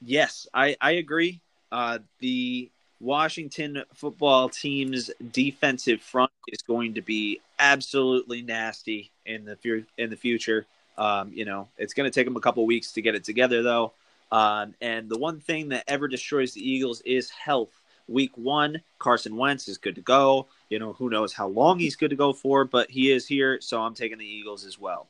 yes, 0.00 0.46
I 0.54 0.76
I 0.80 0.92
agree. 0.92 1.40
Uh, 1.70 1.98
the 2.18 2.70
Washington 3.00 3.82
football 3.94 4.48
team's 4.48 5.10
defensive 5.32 6.00
front 6.00 6.32
is 6.48 6.62
going 6.62 6.94
to 6.94 7.02
be 7.02 7.40
absolutely 7.58 8.42
nasty 8.42 9.10
in 9.26 9.44
the 9.44 9.84
in 9.98 10.10
the 10.10 10.16
future. 10.16 10.66
Um, 10.98 11.32
you 11.32 11.44
know, 11.44 11.68
it's 11.78 11.94
going 11.94 12.10
to 12.10 12.14
take 12.14 12.26
them 12.26 12.36
a 12.36 12.40
couple 12.40 12.64
weeks 12.66 12.92
to 12.92 13.02
get 13.02 13.14
it 13.14 13.24
together, 13.24 13.62
though. 13.62 13.92
Um, 14.32 14.74
and 14.80 15.08
the 15.08 15.18
one 15.18 15.40
thing 15.40 15.70
that 15.70 15.84
ever 15.88 16.08
destroys 16.08 16.52
the 16.52 16.68
Eagles 16.68 17.00
is 17.02 17.30
health. 17.30 17.79
Week 18.10 18.36
one, 18.36 18.82
Carson 18.98 19.36
Wentz 19.36 19.68
is 19.68 19.78
good 19.78 19.94
to 19.94 20.00
go. 20.00 20.48
You 20.68 20.80
know, 20.80 20.92
who 20.94 21.08
knows 21.08 21.32
how 21.32 21.46
long 21.46 21.78
he's 21.78 21.94
good 21.94 22.10
to 22.10 22.16
go 22.16 22.32
for, 22.32 22.64
but 22.64 22.90
he 22.90 23.12
is 23.12 23.26
here, 23.26 23.60
so 23.60 23.80
I'm 23.80 23.94
taking 23.94 24.18
the 24.18 24.26
Eagles 24.26 24.64
as 24.64 24.78
well. 24.78 25.08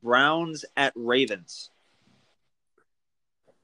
Browns 0.00 0.64
at 0.76 0.92
Ravens. 0.94 1.70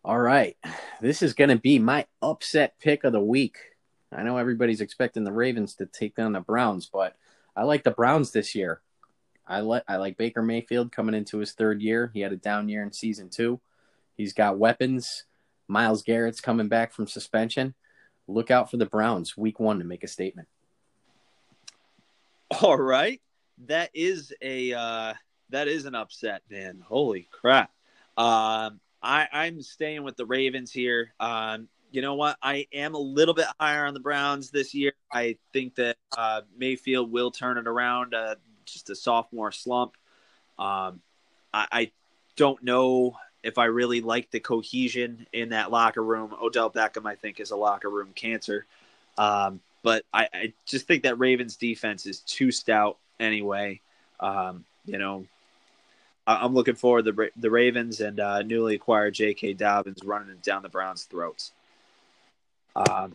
All 0.04 0.18
right. 0.18 0.56
This 1.00 1.22
is 1.22 1.34
going 1.34 1.50
to 1.50 1.56
be 1.56 1.78
my 1.78 2.06
upset 2.20 2.78
pick 2.80 3.04
of 3.04 3.12
the 3.12 3.20
week. 3.20 3.58
I 4.12 4.22
know 4.22 4.36
everybody's 4.36 4.80
expecting 4.80 5.24
the 5.24 5.32
Ravens 5.32 5.74
to 5.76 5.86
take 5.86 6.16
down 6.16 6.32
the 6.32 6.40
Browns, 6.40 6.88
but 6.92 7.16
I 7.54 7.62
like 7.62 7.84
the 7.84 7.90
Browns 7.92 8.32
this 8.32 8.54
year. 8.54 8.80
I 9.46 9.60
like 9.60 9.84
I 9.86 9.96
like 9.96 10.16
Baker 10.16 10.42
Mayfield 10.42 10.90
coming 10.90 11.14
into 11.14 11.38
his 11.38 11.52
third 11.52 11.80
year. 11.80 12.10
He 12.12 12.20
had 12.20 12.32
a 12.32 12.36
down 12.36 12.68
year 12.68 12.82
in 12.82 12.92
season 12.92 13.28
2. 13.28 13.60
He's 14.16 14.32
got 14.32 14.58
weapons. 14.58 15.24
Myles 15.68 16.02
Garrett's 16.02 16.40
coming 16.40 16.68
back 16.68 16.92
from 16.92 17.06
suspension. 17.06 17.74
Look 18.28 18.50
out 18.50 18.70
for 18.70 18.76
the 18.76 18.86
Browns 18.86 19.36
week 19.36 19.60
one 19.60 19.78
to 19.78 19.84
make 19.84 20.04
a 20.04 20.08
statement. 20.08 20.48
All 22.62 22.76
right. 22.76 23.20
That 23.66 23.90
is 23.94 24.32
a 24.42 24.72
uh, 24.72 25.14
that 25.50 25.68
is 25.68 25.86
an 25.86 25.94
upset, 25.94 26.42
man. 26.50 26.82
Holy 26.86 27.28
crap. 27.30 27.70
Um, 28.16 28.80
I, 29.02 29.28
I'm 29.32 29.62
staying 29.62 30.02
with 30.02 30.16
the 30.16 30.26
Ravens 30.26 30.72
here. 30.72 31.12
Um, 31.20 31.68
you 31.90 32.02
know 32.02 32.14
what? 32.14 32.36
I 32.42 32.66
am 32.72 32.94
a 32.94 32.98
little 32.98 33.34
bit 33.34 33.46
higher 33.60 33.86
on 33.86 33.94
the 33.94 34.00
Browns 34.00 34.50
this 34.50 34.74
year. 34.74 34.92
I 35.12 35.38
think 35.52 35.76
that 35.76 35.96
uh, 36.16 36.42
Mayfield 36.56 37.10
will 37.10 37.30
turn 37.30 37.58
it 37.58 37.66
around. 37.66 38.14
Uh, 38.14 38.34
just 38.64 38.90
a 38.90 38.96
sophomore 38.96 39.52
slump. 39.52 39.96
Um, 40.58 41.00
I, 41.54 41.66
I, 41.72 41.92
don't 42.36 42.62
know 42.62 43.16
if 43.46 43.58
I 43.58 43.66
really 43.66 44.00
like 44.00 44.32
the 44.32 44.40
cohesion 44.40 45.26
in 45.32 45.50
that 45.50 45.70
locker 45.70 46.02
room. 46.02 46.34
Odell 46.42 46.68
Beckham, 46.68 47.06
I 47.06 47.14
think, 47.14 47.38
is 47.38 47.52
a 47.52 47.56
locker 47.56 47.88
room 47.88 48.10
cancer. 48.14 48.66
Um, 49.16 49.60
but 49.84 50.04
I, 50.12 50.28
I, 50.34 50.52
just 50.66 50.88
think 50.88 51.04
that 51.04 51.20
Ravens 51.20 51.54
defense 51.54 52.06
is 52.06 52.18
too 52.20 52.50
stout 52.50 52.98
anyway. 53.20 53.80
Um, 54.18 54.64
you 54.84 54.98
know, 54.98 55.26
I, 56.26 56.44
am 56.44 56.54
looking 56.54 56.74
forward 56.74 57.04
to 57.04 57.12
the, 57.12 57.30
the 57.36 57.50
Ravens 57.50 58.00
and 58.00 58.18
uh, 58.18 58.42
newly 58.42 58.74
acquired 58.74 59.14
J.K. 59.14 59.52
Dobbins 59.52 60.02
running 60.04 60.30
it 60.30 60.42
down 60.42 60.62
the 60.62 60.68
Browns' 60.68 61.04
throats. 61.04 61.52
Um, 62.74 63.14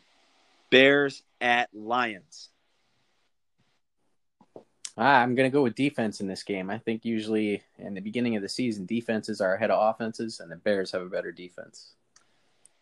Bears 0.70 1.22
at 1.42 1.70
Lions. 1.74 2.48
I'm 4.98 5.36
going 5.36 5.50
to 5.50 5.54
go 5.54 5.64
with 5.64 5.76
defense 5.76 6.20
in 6.20 6.28
this 6.28 6.44
game. 6.44 6.70
I 6.70 6.78
think 6.78 7.06
usually 7.06 7.64
in 7.78 7.94
the 7.94 8.02
beginning 8.02 8.36
of 8.36 8.42
the 8.42 8.50
season, 8.50 8.86
defenses 8.86 9.40
are 9.40 9.56
ahead 9.56 9.72
of 9.72 9.80
offenses, 9.82 10.40
and 10.40 10.52
the 10.52 10.58
Bears 10.58 10.92
have 10.92 11.02
a 11.02 11.06
better 11.06 11.32
defense. 11.32 11.92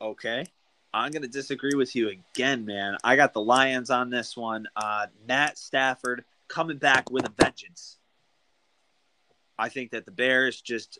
Okay. 0.01 0.45
I'm 0.93 1.11
going 1.11 1.21
to 1.21 1.27
disagree 1.27 1.75
with 1.75 1.95
you 1.95 2.09
again, 2.09 2.65
man. 2.65 2.97
I 3.03 3.15
got 3.15 3.33
the 3.33 3.41
Lions 3.41 3.91
on 3.91 4.09
this 4.09 4.35
one. 4.35 4.67
Uh, 4.75 5.07
Matt 5.27 5.57
Stafford 5.57 6.23
coming 6.47 6.77
back 6.77 7.11
with 7.11 7.25
a 7.27 7.43
vengeance. 7.43 7.97
I 9.57 9.69
think 9.69 9.91
that 9.91 10.05
the 10.05 10.11
Bears 10.11 10.61
just 10.61 10.99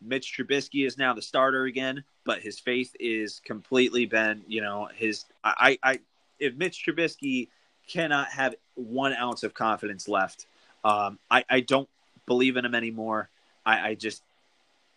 Mitch 0.00 0.36
Trubisky 0.36 0.86
is 0.86 0.96
now 0.96 1.12
the 1.12 1.22
starter 1.22 1.64
again, 1.64 2.04
but 2.24 2.40
his 2.40 2.58
faith 2.58 2.94
is 2.98 3.40
completely 3.44 4.06
been, 4.06 4.42
you 4.46 4.62
know, 4.62 4.88
his. 4.94 5.24
I, 5.44 5.78
I, 5.82 6.00
if 6.38 6.54
Mitch 6.54 6.84
Trubisky 6.86 7.48
cannot 7.88 8.28
have 8.28 8.54
one 8.76 9.12
ounce 9.12 9.42
of 9.42 9.54
confidence 9.54 10.08
left, 10.08 10.46
um, 10.84 11.18
I, 11.30 11.44
I 11.50 11.60
don't 11.60 11.88
believe 12.26 12.56
in 12.56 12.64
him 12.64 12.74
anymore. 12.74 13.28
I, 13.64 13.90
I 13.90 13.94
just, 13.94 14.22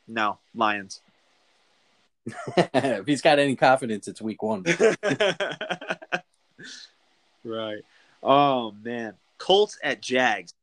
no, 0.07 0.37
Lions. 0.53 1.01
if 2.57 3.07
he's 3.07 3.21
got 3.21 3.39
any 3.39 3.55
confidence, 3.55 4.07
it's 4.07 4.21
week 4.21 4.43
one. 4.43 4.63
right. 7.43 7.81
Oh, 8.21 8.75
man. 8.83 9.13
Colts 9.37 9.79
at 9.83 10.01
Jags. 10.01 10.53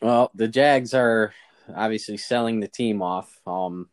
Well, 0.00 0.30
the 0.34 0.46
Jags 0.46 0.94
are 0.94 1.32
obviously 1.74 2.16
selling 2.16 2.60
the 2.60 2.68
team 2.68 3.02
off. 3.02 3.40
Um, 3.46 3.88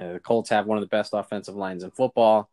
uh, 0.00 0.14
the 0.14 0.20
Colts 0.20 0.50
have 0.50 0.66
one 0.66 0.78
of 0.78 0.82
the 0.82 0.88
best 0.88 1.12
offensive 1.14 1.54
lines 1.54 1.84
in 1.84 1.90
football, 1.90 2.48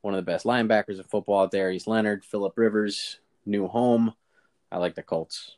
one 0.00 0.14
of 0.14 0.24
the 0.24 0.30
best 0.30 0.46
linebackers 0.46 0.96
in 0.96 1.04
football. 1.04 1.48
Darius 1.48 1.86
Leonard, 1.86 2.24
Philip 2.24 2.54
Rivers, 2.56 3.18
new 3.46 3.66
home. 3.66 4.14
I 4.70 4.78
like 4.78 4.94
the 4.94 5.02
Colts. 5.02 5.56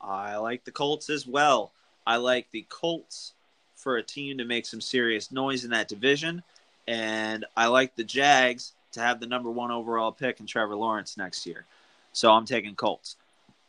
I 0.00 0.36
like 0.36 0.64
the 0.64 0.72
Colts 0.72 1.10
as 1.10 1.26
well. 1.26 1.72
I 2.06 2.16
like 2.16 2.50
the 2.50 2.66
Colts 2.68 3.34
for 3.76 3.96
a 3.96 4.02
team 4.02 4.38
to 4.38 4.44
make 4.44 4.66
some 4.66 4.80
serious 4.80 5.30
noise 5.30 5.64
in 5.64 5.70
that 5.70 5.88
division, 5.88 6.42
and 6.86 7.44
I 7.56 7.66
like 7.66 7.94
the 7.94 8.04
Jags 8.04 8.72
to 8.92 9.00
have 9.00 9.20
the 9.20 9.26
number 9.26 9.50
one 9.50 9.70
overall 9.70 10.12
pick 10.12 10.40
in 10.40 10.46
Trevor 10.46 10.76
Lawrence 10.76 11.16
next 11.16 11.46
year. 11.46 11.64
So 12.12 12.30
I'm 12.30 12.44
taking 12.44 12.74
Colts. 12.74 13.16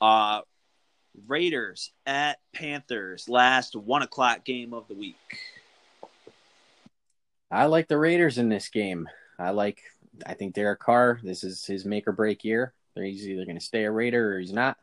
Uh, 0.02 0.42
Raiders 1.28 1.92
at 2.06 2.40
Panthers, 2.54 3.30
last 3.30 3.76
one 3.76 4.02
o'clock 4.02 4.44
game 4.44 4.74
of 4.74 4.88
the 4.88 4.96
week. 4.96 5.16
I 7.52 7.66
like 7.66 7.88
the 7.88 7.98
Raiders 7.98 8.38
in 8.38 8.50
this 8.50 8.70
game. 8.70 9.08
I 9.38 9.52
like. 9.52 9.82
I 10.26 10.34
think 10.34 10.54
Derek 10.54 10.80
Carr. 10.80 11.20
This 11.24 11.44
is 11.44 11.66
his 11.66 11.86
make 11.86 12.08
or 12.08 12.12
break 12.12 12.44
year. 12.44 12.74
He's 12.96 13.28
either 13.28 13.46
going 13.46 13.58
to 13.58 13.64
stay 13.64 13.84
a 13.86 13.92
Raider 13.92 14.36
or 14.36 14.40
he's 14.40 14.54
not. 14.54 14.78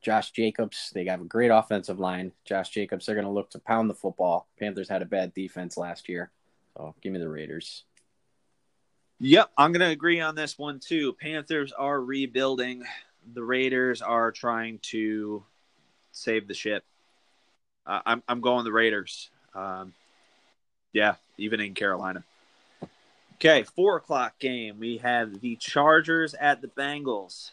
Josh 0.00 0.30
Jacobs. 0.30 0.90
They 0.94 1.04
have 1.06 1.20
a 1.20 1.24
great 1.24 1.50
offensive 1.50 1.98
line. 1.98 2.32
Josh 2.44 2.70
Jacobs. 2.70 3.06
They're 3.06 3.14
going 3.14 3.26
to 3.26 3.32
look 3.32 3.50
to 3.50 3.58
pound 3.58 3.90
the 3.90 3.94
football. 3.94 4.46
Panthers 4.58 4.88
had 4.88 5.02
a 5.02 5.06
bad 5.06 5.34
defense 5.34 5.76
last 5.76 6.08
year, 6.08 6.30
so 6.76 6.94
give 7.02 7.12
me 7.12 7.18
the 7.18 7.28
Raiders. 7.28 7.84
Yep, 9.20 9.50
I'm 9.58 9.72
going 9.72 9.80
to 9.80 9.92
agree 9.92 10.20
on 10.20 10.36
this 10.36 10.56
one 10.56 10.78
too. 10.78 11.14
Panthers 11.14 11.72
are 11.72 12.00
rebuilding. 12.00 12.84
The 13.34 13.42
Raiders 13.42 14.00
are 14.00 14.30
trying 14.30 14.78
to 14.90 15.44
save 16.12 16.46
the 16.46 16.54
ship. 16.54 16.84
Uh, 17.84 18.00
I'm 18.06 18.22
I'm 18.28 18.40
going 18.40 18.64
the 18.64 18.72
Raiders. 18.72 19.30
Um, 19.54 19.92
yeah, 20.92 21.16
even 21.36 21.60
in 21.60 21.74
Carolina. 21.74 22.22
Okay, 23.40 23.62
four 23.62 23.98
o'clock 23.98 24.40
game. 24.40 24.80
We 24.80 24.96
have 24.96 25.40
the 25.40 25.54
Chargers 25.54 26.34
at 26.34 26.60
the 26.60 26.66
Bengals. 26.66 27.52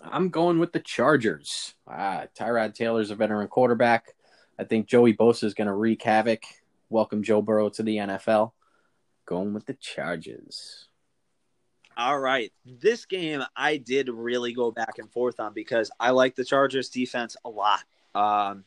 I'm 0.00 0.30
going 0.30 0.58
with 0.58 0.72
the 0.72 0.80
Chargers. 0.80 1.74
Ah, 1.86 2.24
Tyrod 2.34 2.74
Taylor's 2.74 3.10
a 3.10 3.14
veteran 3.14 3.46
quarterback. 3.48 4.14
I 4.58 4.64
think 4.64 4.86
Joey 4.86 5.12
Bosa 5.12 5.44
is 5.44 5.52
going 5.52 5.66
to 5.66 5.74
wreak 5.74 6.02
havoc. 6.02 6.44
Welcome 6.88 7.22
Joe 7.22 7.42
Burrow 7.42 7.68
to 7.68 7.82
the 7.82 7.98
NFL. 7.98 8.52
Going 9.26 9.52
with 9.52 9.66
the 9.66 9.74
Chargers. 9.74 10.88
All 11.98 12.18
right. 12.18 12.50
This 12.64 13.04
game 13.04 13.42
I 13.54 13.76
did 13.76 14.08
really 14.08 14.54
go 14.54 14.70
back 14.70 14.94
and 14.96 15.12
forth 15.12 15.40
on 15.40 15.52
because 15.52 15.90
I 16.00 16.12
like 16.12 16.36
the 16.36 16.44
Chargers 16.46 16.88
defense 16.88 17.36
a 17.44 17.50
lot. 17.50 17.84
Um, 18.14 18.64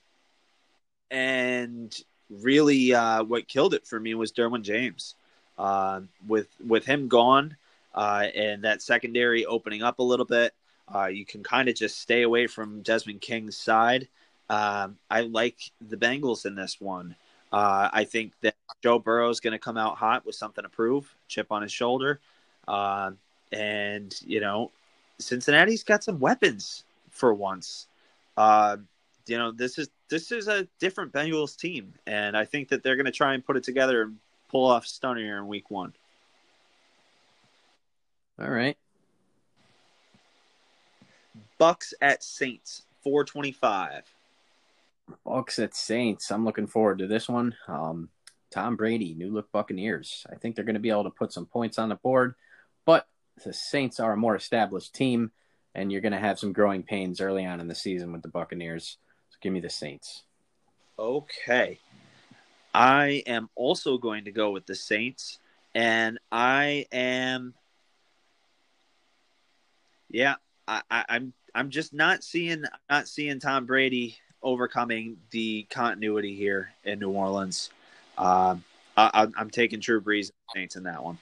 and 1.09 1.91
really 2.41 2.93
uh, 2.93 3.23
what 3.23 3.47
killed 3.47 3.73
it 3.73 3.85
for 3.85 3.99
me 3.99 4.13
was 4.13 4.31
Derwin 4.31 4.63
James. 4.63 5.15
Uh, 5.57 6.01
with 6.27 6.47
with 6.65 6.83
him 6.85 7.07
gone 7.07 7.55
uh, 7.93 8.25
and 8.35 8.63
that 8.63 8.81
secondary 8.81 9.45
opening 9.45 9.83
up 9.83 9.99
a 9.99 10.03
little 10.03 10.25
bit, 10.25 10.53
uh, 10.93 11.05
you 11.05 11.25
can 11.25 11.43
kind 11.43 11.69
of 11.69 11.75
just 11.75 11.99
stay 11.99 12.23
away 12.23 12.47
from 12.47 12.81
Desmond 12.81 13.21
King's 13.21 13.55
side. 13.55 14.07
Um, 14.49 14.97
I 15.09 15.21
like 15.21 15.57
the 15.79 15.97
Bengals 15.97 16.45
in 16.45 16.55
this 16.55 16.81
one. 16.81 17.15
Uh, 17.51 17.89
I 17.93 18.03
think 18.03 18.33
that 18.41 18.55
Joe 18.81 18.97
Burrow 18.97 19.29
is 19.29 19.39
going 19.39 19.53
to 19.53 19.59
come 19.59 19.77
out 19.77 19.95
hot 19.95 20.25
with 20.25 20.35
something 20.35 20.63
to 20.63 20.69
prove, 20.69 21.13
chip 21.27 21.51
on 21.51 21.61
his 21.61 21.71
shoulder. 21.71 22.19
Uh, 22.67 23.11
and 23.51 24.13
you 24.25 24.39
know, 24.39 24.71
Cincinnati's 25.19 25.83
got 25.83 26.03
some 26.03 26.19
weapons 26.19 26.83
for 27.11 27.33
once. 27.33 27.87
Uh, 28.35 28.77
you 29.27 29.37
know, 29.37 29.51
this 29.51 29.77
is 29.77 29.89
this 30.13 30.31
is 30.31 30.47
a 30.47 30.67
different 30.79 31.11
Bengals 31.11 31.57
team, 31.57 31.95
and 32.05 32.37
I 32.37 32.45
think 32.45 32.69
that 32.69 32.83
they're 32.83 32.95
going 32.95 33.07
to 33.07 33.11
try 33.11 33.33
and 33.33 33.43
put 33.43 33.57
it 33.57 33.63
together 33.63 34.03
and 34.03 34.17
pull 34.47 34.69
off 34.69 34.85
stunner 34.85 35.39
in 35.39 35.47
Week 35.47 35.71
One. 35.71 35.91
All 38.39 38.51
right. 38.51 38.77
Bucks 41.57 41.95
at 41.99 42.23
Saints, 42.23 42.83
four 43.03 43.23
twenty-five. 43.23 44.03
Bucks 45.25 45.57
at 45.57 45.75
Saints. 45.75 46.31
I'm 46.31 46.45
looking 46.45 46.67
forward 46.67 46.99
to 46.99 47.07
this 47.07 47.27
one. 47.27 47.55
Um, 47.67 48.09
Tom 48.51 48.75
Brady, 48.75 49.15
new 49.15 49.33
look 49.33 49.51
Buccaneers. 49.51 50.27
I 50.31 50.35
think 50.35 50.55
they're 50.55 50.63
going 50.63 50.75
to 50.75 50.79
be 50.79 50.91
able 50.91 51.05
to 51.05 51.09
put 51.09 51.33
some 51.33 51.47
points 51.47 51.79
on 51.79 51.89
the 51.89 51.95
board, 51.95 52.35
but 52.85 53.07
the 53.43 53.51
Saints 53.51 53.99
are 53.99 54.13
a 54.13 54.17
more 54.17 54.35
established 54.35 54.93
team, 54.93 55.31
and 55.73 55.91
you're 55.91 56.01
going 56.01 56.11
to 56.13 56.19
have 56.19 56.37
some 56.37 56.53
growing 56.53 56.83
pains 56.83 57.19
early 57.19 57.47
on 57.47 57.59
in 57.59 57.67
the 57.67 57.73
season 57.73 58.11
with 58.11 58.21
the 58.21 58.27
Buccaneers. 58.27 58.97
Give 59.43 59.51
me 59.51 59.59
the 59.59 59.69
Saints. 59.69 60.23
Okay. 60.97 61.77
I 62.73 63.23
am 63.27 63.49
also 63.55 63.97
going 63.97 64.23
to 64.23 64.31
go 64.31 64.51
with 64.51 64.65
the 64.65 64.73
Saints, 64.73 65.37
and 65.75 66.17
I 66.31 66.85
am, 66.93 67.53
yeah, 70.09 70.35
I, 70.65 70.81
I, 70.89 71.05
I'm 71.09 71.33
I'm 71.53 71.69
just 71.69 71.93
not 71.93 72.23
seeing 72.23 72.63
not 72.89 73.09
seeing 73.09 73.39
Tom 73.39 73.65
Brady 73.65 74.17
overcoming 74.41 75.17
the 75.31 75.67
continuity 75.69 76.35
here 76.35 76.71
in 76.85 76.99
New 76.99 77.11
Orleans. 77.11 77.69
Um, 78.17 78.63
I, 78.95 79.27
am 79.37 79.49
taking 79.49 79.79
Drew 79.81 79.99
Brees 79.99 80.31
Saints 80.55 80.77
in 80.77 80.83
that 80.83 81.03
one. 81.03 81.17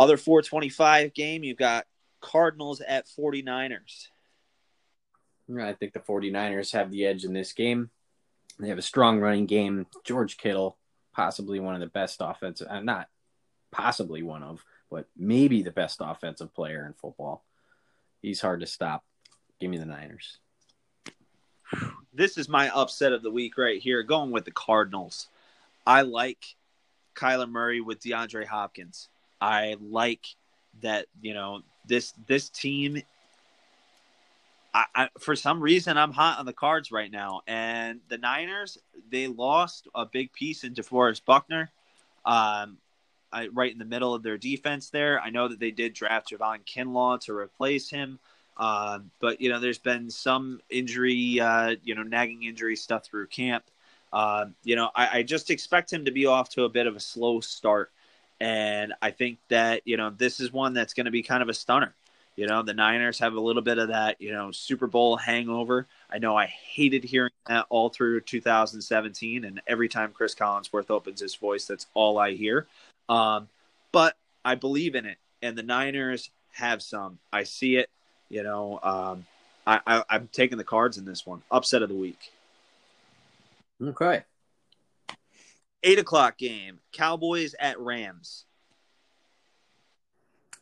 Other 0.00 0.16
425 0.16 1.14
game, 1.14 1.44
you've 1.44 1.58
got 1.58 1.86
Cardinals 2.20 2.80
at 2.80 3.06
49ers. 3.06 4.08
I 5.60 5.72
think 5.72 5.92
the 5.92 6.00
49ers 6.00 6.72
have 6.72 6.90
the 6.90 7.06
edge 7.06 7.24
in 7.24 7.32
this 7.32 7.52
game. 7.52 7.90
They 8.58 8.68
have 8.68 8.78
a 8.78 8.82
strong 8.82 9.18
running 9.20 9.46
game. 9.46 9.86
George 10.04 10.36
Kittle, 10.36 10.76
possibly 11.12 11.60
one 11.60 11.74
of 11.74 11.80
the 11.80 11.86
best 11.86 12.18
offensive, 12.20 12.68
uh, 12.70 12.80
not 12.80 13.08
possibly 13.70 14.22
one 14.22 14.42
of, 14.42 14.64
but 14.90 15.06
maybe 15.16 15.62
the 15.62 15.70
best 15.70 15.98
offensive 16.00 16.54
player 16.54 16.86
in 16.86 16.92
football. 16.92 17.44
He's 18.20 18.40
hard 18.40 18.60
to 18.60 18.66
stop. 18.66 19.04
Give 19.58 19.70
me 19.70 19.78
the 19.78 19.86
Niners. 19.86 20.38
This 22.12 22.36
is 22.36 22.48
my 22.48 22.68
upset 22.70 23.12
of 23.12 23.22
the 23.22 23.30
week 23.30 23.56
right 23.56 23.80
here, 23.80 24.02
going 24.02 24.30
with 24.30 24.44
the 24.44 24.50
Cardinals. 24.50 25.28
I 25.86 26.02
like 26.02 26.44
Kyler 27.14 27.50
Murray 27.50 27.80
with 27.80 28.00
DeAndre 28.00 28.46
Hopkins. 28.46 29.08
I 29.40 29.76
like 29.80 30.26
that, 30.82 31.06
you 31.20 31.34
know, 31.34 31.62
this 31.86 32.12
this 32.26 32.48
team 32.48 33.02
I, 34.74 34.84
I, 34.94 35.08
for 35.18 35.36
some 35.36 35.60
reason 35.60 35.98
I'm 35.98 36.12
hot 36.12 36.38
on 36.38 36.46
the 36.46 36.52
cards 36.52 36.90
right 36.90 37.10
now. 37.10 37.42
And 37.46 38.00
the 38.08 38.18
Niners, 38.18 38.78
they 39.10 39.26
lost 39.26 39.88
a 39.94 40.06
big 40.06 40.32
piece 40.32 40.64
in 40.64 40.74
DeForest 40.74 41.24
Buckner. 41.24 41.70
Um, 42.24 42.78
I, 43.32 43.48
right 43.48 43.72
in 43.72 43.78
the 43.78 43.84
middle 43.84 44.14
of 44.14 44.22
their 44.22 44.38
defense 44.38 44.90
there. 44.90 45.20
I 45.20 45.30
know 45.30 45.48
that 45.48 45.58
they 45.58 45.70
did 45.70 45.94
draft 45.94 46.30
Javon 46.30 46.64
Kinlaw 46.66 47.20
to 47.22 47.36
replace 47.36 47.88
him. 47.88 48.18
Uh, 48.56 49.00
but 49.20 49.40
you 49.40 49.48
know, 49.48 49.58
there's 49.58 49.78
been 49.78 50.10
some 50.10 50.60
injury, 50.68 51.40
uh, 51.40 51.76
you 51.82 51.94
know, 51.94 52.02
nagging 52.02 52.42
injury 52.42 52.76
stuff 52.76 53.04
through 53.04 53.26
camp. 53.28 53.64
Uh, 54.12 54.46
you 54.62 54.76
know, 54.76 54.90
I, 54.94 55.18
I, 55.18 55.22
just 55.22 55.50
expect 55.50 55.90
him 55.90 56.04
to 56.04 56.10
be 56.10 56.26
off 56.26 56.50
to 56.50 56.64
a 56.64 56.68
bit 56.68 56.86
of 56.86 56.94
a 56.94 57.00
slow 57.00 57.40
start, 57.40 57.90
and 58.40 58.92
I 59.00 59.10
think 59.10 59.38
that 59.48 59.80
you 59.86 59.96
know 59.96 60.10
this 60.10 60.38
is 60.38 60.52
one 60.52 60.74
that's 60.74 60.92
going 60.92 61.06
to 61.06 61.10
be 61.10 61.22
kind 61.22 61.42
of 61.42 61.48
a 61.48 61.54
stunner. 61.54 61.94
You 62.36 62.46
know, 62.46 62.62
the 62.62 62.72
Niners 62.72 63.18
have 63.18 63.34
a 63.34 63.40
little 63.40 63.60
bit 63.60 63.78
of 63.78 63.88
that, 63.88 64.20
you 64.20 64.32
know, 64.32 64.50
Super 64.52 64.86
Bowl 64.86 65.16
hangover. 65.16 65.86
I 66.10 66.18
know 66.18 66.36
I 66.36 66.46
hated 66.46 67.04
hearing 67.04 67.32
that 67.46 67.66
all 67.68 67.90
through 67.90 68.22
2017, 68.22 69.44
and 69.44 69.60
every 69.66 69.88
time 69.88 70.12
Cris 70.12 70.34
Collinsworth 70.34 70.90
opens 70.90 71.20
his 71.20 71.34
voice, 71.34 71.66
that's 71.66 71.86
all 71.92 72.18
I 72.18 72.32
hear. 72.32 72.66
Um, 73.08 73.48
but 73.92 74.16
I 74.44 74.54
believe 74.54 74.94
in 74.94 75.04
it, 75.04 75.18
and 75.42 75.58
the 75.58 75.62
Niners 75.62 76.30
have 76.52 76.82
some. 76.82 77.18
I 77.32 77.44
see 77.44 77.76
it. 77.76 77.90
You 78.30 78.42
know, 78.42 78.80
um, 78.82 79.26
I, 79.66 79.80
I, 79.86 80.04
I'm 80.08 80.28
taking 80.32 80.56
the 80.56 80.64
cards 80.64 80.96
in 80.96 81.04
this 81.04 81.26
one. 81.26 81.42
Upset 81.50 81.82
of 81.82 81.90
the 81.90 81.94
week. 81.94 82.32
Okay. 83.82 84.22
Eight 85.82 85.98
o'clock 85.98 86.38
game. 86.38 86.78
Cowboys 86.92 87.54
at 87.60 87.78
Rams. 87.78 88.46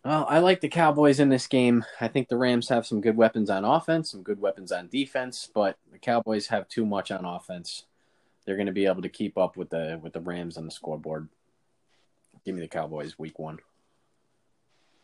Well, 0.05 0.25
I 0.29 0.39
like 0.39 0.63
the 0.63 0.69
Cowboys 0.69 1.21
in 1.21 1.29
this 1.29 1.47
game. 1.47 1.85
I 2.01 2.09
think 2.09 2.29
the 2.29 2.39
Rams 2.39 2.71
have 2.71 2.87
some 2.87 3.03
good 3.03 3.17
weapons 3.17 3.51
on 3.51 3.67
offense, 3.67 4.11
some 4.11 4.23
good 4.23 4.41
weapons 4.41 4.73
on 4.73 4.89
defense, 4.89 5.49
but 5.53 5.77
the 5.93 5.99
Cowboys 5.99 6.47
have 6.47 6.69
too 6.69 6.87
much 6.87 7.11
on 7.11 7.27
offense. 7.27 7.85
They're 8.45 8.57
going 8.57 8.67
to 8.67 8.73
be 8.73 8.87
able 8.87 9.03
to 9.03 9.11
keep 9.11 9.37
up 9.37 9.59
with 9.59 9.69
the 9.69 10.01
with 10.03 10.15
the 10.15 10.21
Rams 10.21 10.57
on 10.57 10.65
the 10.65 10.71
scoreboard. 10.71 11.29
Give 12.47 12.55
me 12.55 12.63
the 12.63 12.69
Cowboys 12.69 13.19
week 13.19 13.39
1. 13.39 13.59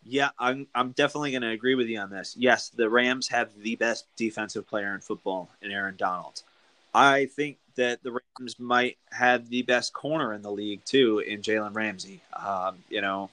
Yeah, 0.03 0.31
I'm 0.39 0.67
I'm 0.75 0.93
definitely 0.93 1.33
going 1.33 1.43
to 1.43 1.51
agree 1.51 1.75
with 1.75 1.89
you 1.89 1.99
on 1.99 2.11
this. 2.11 2.35
Yes, 2.39 2.71
the 2.71 2.89
Rams 2.89 3.29
have 3.29 3.51
the 3.61 3.77
best 3.77 4.07
defensive 4.17 4.67
player 4.67 4.95
in 4.95 5.01
football 5.01 5.51
in 5.61 5.73
Aaron 5.73 5.97
Donald. 5.97 6.43
I 6.95 7.27
think 7.27 7.59
that 7.75 8.03
the 8.03 8.13
Rams 8.13 8.59
might 8.59 8.97
have 9.11 9.51
the 9.51 9.61
best 9.63 9.93
corner 9.93 10.33
in 10.33 10.41
the 10.41 10.51
league 10.51 10.85
too 10.87 11.19
in 11.19 11.43
Jalen 11.43 11.75
Ramsey. 11.75 12.23
Um, 12.33 12.79
you 12.89 13.03
know, 13.03 13.29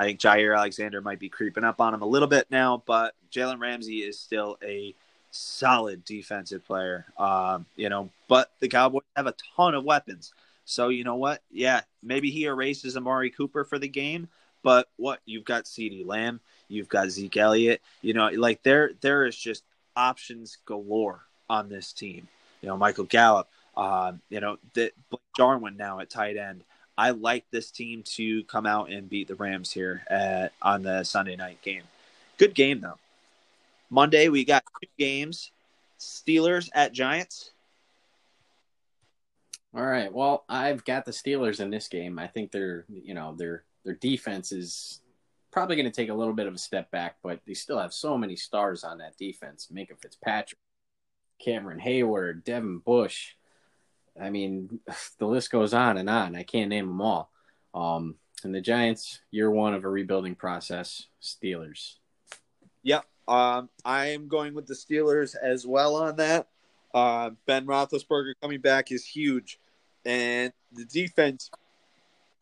I 0.00 0.04
think 0.04 0.18
Jaire 0.18 0.56
Alexander 0.56 1.02
might 1.02 1.18
be 1.18 1.28
creeping 1.28 1.62
up 1.62 1.78
on 1.78 1.92
him 1.92 2.00
a 2.00 2.06
little 2.06 2.26
bit 2.26 2.46
now, 2.50 2.82
but 2.86 3.14
Jalen 3.30 3.60
Ramsey 3.60 3.98
is 3.98 4.18
still 4.18 4.56
a 4.64 4.94
solid 5.30 6.06
defensive 6.06 6.66
player. 6.66 7.04
Um, 7.18 7.66
you 7.76 7.90
know, 7.90 8.08
but 8.26 8.50
the 8.60 8.68
Cowboys 8.68 9.02
have 9.14 9.26
a 9.26 9.34
ton 9.54 9.74
of 9.74 9.84
weapons. 9.84 10.32
So 10.64 10.88
you 10.88 11.04
know 11.04 11.16
what? 11.16 11.42
Yeah, 11.52 11.82
maybe 12.02 12.30
he 12.30 12.46
erases 12.46 12.96
Amari 12.96 13.28
Cooper 13.28 13.62
for 13.62 13.78
the 13.78 13.88
game, 13.88 14.28
but 14.62 14.88
what 14.96 15.20
you've 15.26 15.44
got 15.44 15.64
CeeDee 15.64 16.06
Lamb, 16.06 16.40
you've 16.68 16.88
got 16.88 17.10
Zeke 17.10 17.36
Elliott. 17.36 17.82
You 18.00 18.14
know, 18.14 18.28
like 18.28 18.62
there 18.62 18.92
there 19.02 19.26
is 19.26 19.36
just 19.36 19.64
options 19.96 20.56
galore 20.64 21.20
on 21.50 21.68
this 21.68 21.92
team. 21.92 22.26
You 22.62 22.70
know, 22.70 22.78
Michael 22.78 23.04
Gallup. 23.04 23.50
Um, 23.76 24.22
you 24.30 24.40
know, 24.40 24.56
the 24.72 24.92
Blake 25.10 25.76
now 25.76 26.00
at 26.00 26.08
tight 26.08 26.38
end. 26.38 26.64
I 27.00 27.12
like 27.12 27.46
this 27.50 27.70
team 27.70 28.02
to 28.16 28.44
come 28.44 28.66
out 28.66 28.90
and 28.90 29.08
beat 29.08 29.26
the 29.26 29.34
Rams 29.34 29.72
here 29.72 30.02
at, 30.10 30.52
on 30.60 30.82
the 30.82 31.02
Sunday 31.02 31.34
night 31.34 31.62
game. 31.62 31.84
Good 32.36 32.54
game 32.54 32.82
though. 32.82 32.98
Monday 33.88 34.28
we 34.28 34.44
got 34.44 34.64
two 34.82 34.88
games: 34.98 35.50
Steelers 35.98 36.68
at 36.74 36.92
Giants. 36.92 37.52
All 39.74 39.86
right. 39.86 40.12
Well, 40.12 40.44
I've 40.46 40.84
got 40.84 41.06
the 41.06 41.10
Steelers 41.10 41.60
in 41.60 41.70
this 41.70 41.88
game. 41.88 42.18
I 42.18 42.26
think 42.26 42.52
they're, 42.52 42.84
you 42.90 43.14
know, 43.14 43.34
their 43.34 43.64
their 43.82 43.94
defense 43.94 44.52
is 44.52 45.00
probably 45.50 45.76
going 45.76 45.90
to 45.90 45.90
take 45.90 46.10
a 46.10 46.14
little 46.14 46.34
bit 46.34 46.48
of 46.48 46.54
a 46.54 46.58
step 46.58 46.90
back, 46.90 47.16
but 47.22 47.40
they 47.46 47.54
still 47.54 47.78
have 47.78 47.94
so 47.94 48.18
many 48.18 48.36
stars 48.36 48.84
on 48.84 48.98
that 48.98 49.16
defense. 49.16 49.68
Minkah 49.72 49.98
Fitzpatrick, 50.02 50.60
Cameron 51.42 51.80
Heyward, 51.80 52.44
Devin 52.44 52.80
Bush. 52.80 53.36
I 54.20 54.30
mean, 54.30 54.80
the 55.18 55.26
list 55.26 55.50
goes 55.50 55.74
on 55.74 55.98
and 55.98 56.10
on. 56.10 56.36
I 56.36 56.42
can't 56.42 56.70
name 56.70 56.86
them 56.86 57.00
all. 57.00 57.30
Um, 57.74 58.16
and 58.44 58.54
the 58.54 58.60
Giants, 58.60 59.20
year 59.30 59.50
one 59.50 59.74
of 59.74 59.84
a 59.84 59.88
rebuilding 59.88 60.34
process. 60.34 61.06
Steelers. 61.22 61.96
Yep. 62.82 63.04
Um, 63.28 63.68
I 63.84 64.06
am 64.06 64.28
going 64.28 64.54
with 64.54 64.66
the 64.66 64.74
Steelers 64.74 65.36
as 65.40 65.66
well 65.66 65.94
on 65.96 66.16
that. 66.16 66.48
Uh, 66.92 67.30
ben 67.46 67.66
Roethlisberger 67.66 68.32
coming 68.42 68.60
back 68.60 68.90
is 68.90 69.06
huge, 69.06 69.60
and 70.04 70.52
the 70.72 70.84
defense 70.86 71.50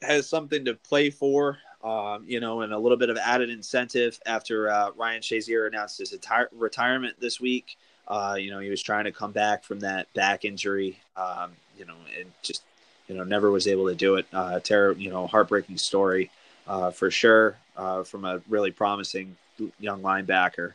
has 0.00 0.28
something 0.28 0.64
to 0.64 0.74
play 0.74 1.10
for. 1.10 1.58
Um, 1.84 2.24
you 2.26 2.40
know, 2.40 2.62
and 2.62 2.72
a 2.72 2.78
little 2.78 2.98
bit 2.98 3.08
of 3.08 3.16
added 3.18 3.50
incentive 3.50 4.18
after 4.26 4.68
uh, 4.68 4.90
Ryan 4.96 5.20
Shazier 5.20 5.68
announced 5.68 5.98
his 5.98 6.12
attire- 6.12 6.48
retirement 6.52 7.20
this 7.20 7.40
week. 7.40 7.76
Uh, 8.08 8.36
you 8.38 8.50
know, 8.50 8.58
he 8.58 8.70
was 8.70 8.82
trying 8.82 9.04
to 9.04 9.12
come 9.12 9.32
back 9.32 9.62
from 9.62 9.80
that 9.80 10.12
back 10.14 10.44
injury. 10.44 10.98
Um, 11.16 11.52
you 11.78 11.84
know, 11.84 11.94
and 12.18 12.32
just 12.42 12.62
you 13.06 13.14
know 13.14 13.22
never 13.22 13.50
was 13.50 13.68
able 13.68 13.86
to 13.88 13.94
do 13.94 14.16
it. 14.16 14.26
Uh, 14.32 14.58
terror, 14.60 14.92
you 14.92 15.10
know, 15.10 15.26
heartbreaking 15.26 15.76
story 15.76 16.30
uh, 16.66 16.90
for 16.90 17.10
sure 17.10 17.56
uh, 17.76 18.02
from 18.02 18.24
a 18.24 18.40
really 18.48 18.70
promising 18.70 19.36
young 19.78 20.02
linebacker. 20.02 20.72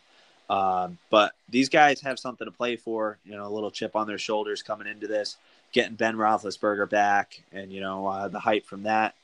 Um, 0.49 0.97
but 1.09 1.33
these 1.49 1.69
guys 1.69 2.01
have 2.01 2.19
something 2.19 2.45
to 2.45 2.51
play 2.51 2.75
for. 2.75 3.17
You 3.25 3.35
know, 3.35 3.47
a 3.47 3.49
little 3.49 3.71
chip 3.71 3.95
on 3.95 4.07
their 4.07 4.17
shoulders 4.17 4.61
coming 4.61 4.87
into 4.87 5.07
this, 5.07 5.37
getting 5.71 5.95
Ben 5.95 6.15
Roethlisberger 6.15 6.89
back, 6.89 7.41
and 7.51 7.71
you 7.71 7.81
know 7.81 8.07
uh, 8.07 8.27
the 8.27 8.39
hype 8.39 8.65
from 8.65 8.83
that. 8.83 9.15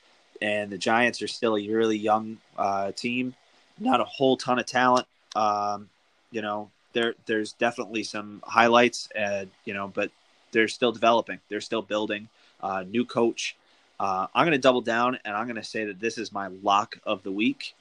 And 0.42 0.72
the 0.72 0.78
Giants 0.78 1.22
are 1.22 1.28
still 1.28 1.58
a 1.58 1.68
really 1.68 1.98
young 1.98 2.38
uh, 2.58 2.94
team, 2.94 3.36
not 3.78 4.00
a 4.00 4.06
whole 4.06 4.38
ton 4.38 4.58
of 4.58 4.66
talent. 4.66 5.06
Um, 5.36 5.90
you 6.32 6.42
know, 6.42 6.70
there 6.94 7.16
there's 7.26 7.54
definitely 7.54 8.04
some 8.04 8.42
highlights, 8.46 9.10
uh, 9.18 9.46
you 9.66 9.74
know, 9.74 9.88
but 9.88 10.12
they're 10.52 10.68
still 10.68 10.92
developing. 10.92 11.40
They're 11.50 11.62
still 11.62 11.82
building. 11.82 12.30
Uh, 12.62 12.84
new 12.84 13.06
coach. 13.06 13.56
Uh, 14.00 14.28
I'm 14.34 14.46
going 14.46 14.54
to 14.54 14.62
double 14.62 14.82
down, 14.82 15.20
and 15.26 15.36
I'm 15.36 15.46
going 15.46 15.56
to 15.58 15.64
say 15.64 15.86
that 15.86 16.00
this 16.00 16.18
is 16.18 16.32
my 16.32 16.48
lock 16.48 16.98
of 17.04 17.24
the 17.24 17.32
week: 17.32 17.76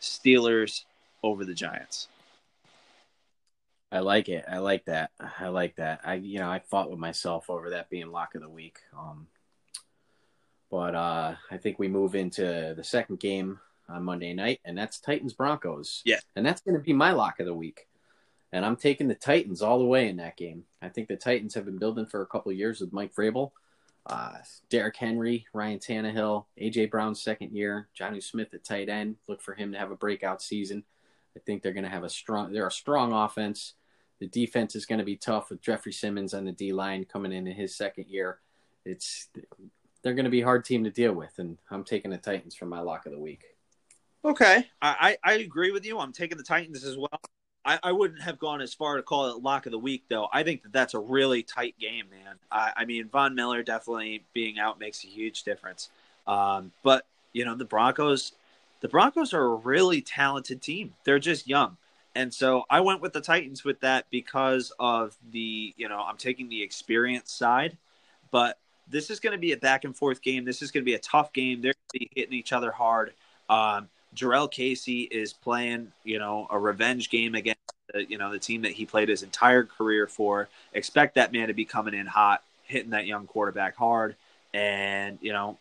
Steelers 0.00 0.84
over 1.22 1.44
the 1.44 1.54
Giants. 1.54 2.08
I 3.90 4.00
like 4.00 4.28
it. 4.28 4.44
I 4.50 4.58
like 4.58 4.84
that. 4.86 5.10
I 5.38 5.48
like 5.48 5.76
that. 5.76 6.00
I 6.04 6.14
you 6.14 6.38
know 6.38 6.50
I 6.50 6.58
fought 6.58 6.90
with 6.90 6.98
myself 6.98 7.50
over 7.50 7.70
that 7.70 7.90
being 7.90 8.10
lock 8.10 8.34
of 8.34 8.42
the 8.42 8.48
week. 8.48 8.78
Um, 8.96 9.26
but 10.70 10.94
uh, 10.94 11.34
I 11.50 11.56
think 11.56 11.78
we 11.78 11.88
move 11.88 12.14
into 12.14 12.74
the 12.76 12.84
second 12.84 13.20
game 13.20 13.60
on 13.88 14.02
Monday 14.02 14.34
night, 14.34 14.60
and 14.64 14.76
that's 14.76 14.98
Titans 14.98 15.32
Broncos. 15.32 16.02
Yeah, 16.04 16.18
and 16.34 16.44
that's 16.44 16.60
going 16.60 16.76
to 16.76 16.82
be 16.82 16.92
my 16.92 17.12
lock 17.12 17.38
of 17.38 17.46
the 17.46 17.54
week. 17.54 17.86
And 18.56 18.64
I'm 18.64 18.76
taking 18.76 19.06
the 19.06 19.14
Titans 19.14 19.60
all 19.60 19.78
the 19.78 19.84
way 19.84 20.08
in 20.08 20.16
that 20.16 20.38
game. 20.38 20.64
I 20.80 20.88
think 20.88 21.08
the 21.08 21.16
Titans 21.16 21.52
have 21.52 21.66
been 21.66 21.76
building 21.76 22.06
for 22.06 22.22
a 22.22 22.26
couple 22.26 22.50
years 22.52 22.80
with 22.80 22.90
Mike 22.90 23.14
Vrabel, 23.14 23.50
uh, 24.06 24.38
Derrick 24.70 24.96
Henry, 24.96 25.46
Ryan 25.52 25.78
Tannehill, 25.78 26.46
AJ 26.58 26.90
Brown's 26.90 27.20
second 27.20 27.52
year, 27.52 27.88
Jonnu 27.94 28.22
Smith 28.22 28.54
at 28.54 28.64
tight 28.64 28.88
end. 28.88 29.16
Look 29.28 29.42
for 29.42 29.52
him 29.52 29.72
to 29.72 29.78
have 29.78 29.90
a 29.90 29.96
breakout 29.96 30.40
season. 30.40 30.84
I 31.36 31.40
think 31.40 31.62
they're 31.62 31.74
going 31.74 31.84
to 31.84 31.90
have 31.90 32.02
a 32.02 32.08
strong. 32.08 32.50
They're 32.50 32.66
a 32.66 32.72
strong 32.72 33.12
offense. 33.12 33.74
The 34.20 34.26
defense 34.26 34.74
is 34.74 34.86
going 34.86 35.00
to 35.00 35.04
be 35.04 35.16
tough 35.16 35.50
with 35.50 35.60
Jeffrey 35.60 35.92
Simmons 35.92 36.32
on 36.32 36.46
the 36.46 36.52
D 36.52 36.72
line 36.72 37.04
coming 37.04 37.32
in 37.32 37.46
in 37.46 37.54
his 37.54 37.76
second 37.76 38.06
year. 38.08 38.38
It's 38.86 39.28
they're 40.02 40.14
going 40.14 40.24
to 40.24 40.30
be 40.30 40.40
a 40.40 40.46
hard 40.46 40.64
team 40.64 40.82
to 40.84 40.90
deal 40.90 41.12
with, 41.12 41.32
and 41.36 41.58
I'm 41.70 41.84
taking 41.84 42.10
the 42.10 42.16
Titans 42.16 42.54
for 42.54 42.64
my 42.64 42.80
lock 42.80 43.04
of 43.04 43.12
the 43.12 43.18
week. 43.18 43.44
Okay, 44.24 44.66
I, 44.80 45.18
I 45.22 45.34
agree 45.34 45.72
with 45.72 45.84
you. 45.84 45.98
I'm 45.98 46.14
taking 46.14 46.38
the 46.38 46.42
Titans 46.42 46.84
as 46.84 46.96
well. 46.96 47.20
I, 47.66 47.78
I 47.82 47.92
wouldn't 47.92 48.22
have 48.22 48.38
gone 48.38 48.60
as 48.60 48.72
far 48.72 48.96
to 48.96 49.02
call 49.02 49.28
it 49.30 49.42
lock 49.42 49.66
of 49.66 49.72
the 49.72 49.78
week, 49.78 50.04
though. 50.08 50.28
I 50.32 50.44
think 50.44 50.62
that 50.62 50.72
that's 50.72 50.94
a 50.94 51.00
really 51.00 51.42
tight 51.42 51.74
game, 51.80 52.06
man. 52.10 52.36
I, 52.50 52.72
I 52.76 52.84
mean, 52.84 53.08
Von 53.08 53.34
Miller 53.34 53.62
definitely 53.64 54.22
being 54.32 54.58
out 54.58 54.78
makes 54.78 55.04
a 55.04 55.08
huge 55.08 55.42
difference. 55.42 55.90
Um, 56.26 56.72
but 56.82 57.04
you 57.32 57.44
know, 57.44 57.54
the 57.54 57.64
Broncos, 57.64 58.32
the 58.80 58.88
Broncos 58.88 59.34
are 59.34 59.44
a 59.44 59.54
really 59.54 60.00
talented 60.00 60.62
team. 60.62 60.94
They're 61.04 61.18
just 61.18 61.48
young. 61.48 61.76
And 62.14 62.32
so 62.32 62.64
I 62.70 62.80
went 62.80 63.02
with 63.02 63.12
the 63.12 63.20
Titans 63.20 63.62
with 63.62 63.80
that 63.80 64.06
because 64.10 64.72
of 64.78 65.14
the, 65.32 65.74
you 65.76 65.88
know, 65.88 66.00
I'm 66.00 66.16
taking 66.16 66.48
the 66.48 66.62
experience 66.62 67.30
side, 67.30 67.76
but 68.30 68.58
this 68.88 69.10
is 69.10 69.20
going 69.20 69.32
to 69.32 69.38
be 69.38 69.52
a 69.52 69.56
back 69.56 69.84
and 69.84 69.94
forth 69.94 70.22
game. 70.22 70.46
This 70.46 70.62
is 70.62 70.70
going 70.70 70.82
to 70.82 70.86
be 70.86 70.94
a 70.94 70.98
tough 70.98 71.32
game. 71.34 71.60
They're 71.60 71.74
going 71.74 71.90
to 71.92 71.98
be 71.98 72.10
hitting 72.14 72.32
each 72.32 72.54
other 72.54 72.70
hard. 72.70 73.12
Um, 73.50 73.88
Jurrell 74.16 74.50
Casey 74.50 75.02
is 75.02 75.32
playing, 75.32 75.92
you 76.02 76.18
know, 76.18 76.46
a 76.50 76.58
revenge 76.58 77.10
game 77.10 77.34
against, 77.34 77.60
the, 77.92 78.04
you 78.04 78.18
know, 78.18 78.32
the 78.32 78.38
team 78.38 78.62
that 78.62 78.72
he 78.72 78.86
played 78.86 79.08
his 79.08 79.22
entire 79.22 79.64
career 79.64 80.06
for. 80.06 80.48
Expect 80.72 81.14
that 81.14 81.32
man 81.32 81.48
to 81.48 81.54
be 81.54 81.64
coming 81.64 81.94
in 81.94 82.06
hot, 82.06 82.42
hitting 82.64 82.90
that 82.90 83.06
young 83.06 83.26
quarterback 83.26 83.76
hard, 83.76 84.16
and 84.54 85.18
you 85.20 85.32
know, 85.32 85.58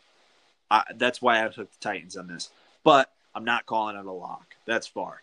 I, 0.72 0.84
that's 0.96 1.22
why 1.22 1.44
I 1.44 1.50
took 1.50 1.72
the 1.72 1.78
Titans 1.82 2.18
on 2.18 2.28
this. 2.28 2.50
But 2.84 3.12
I'm 3.36 3.46
not 3.46 3.66
calling 3.66 3.98
it 3.98 4.06
a 4.06 4.12
lock. 4.12 4.56
That's 4.66 4.88
far. 4.88 5.22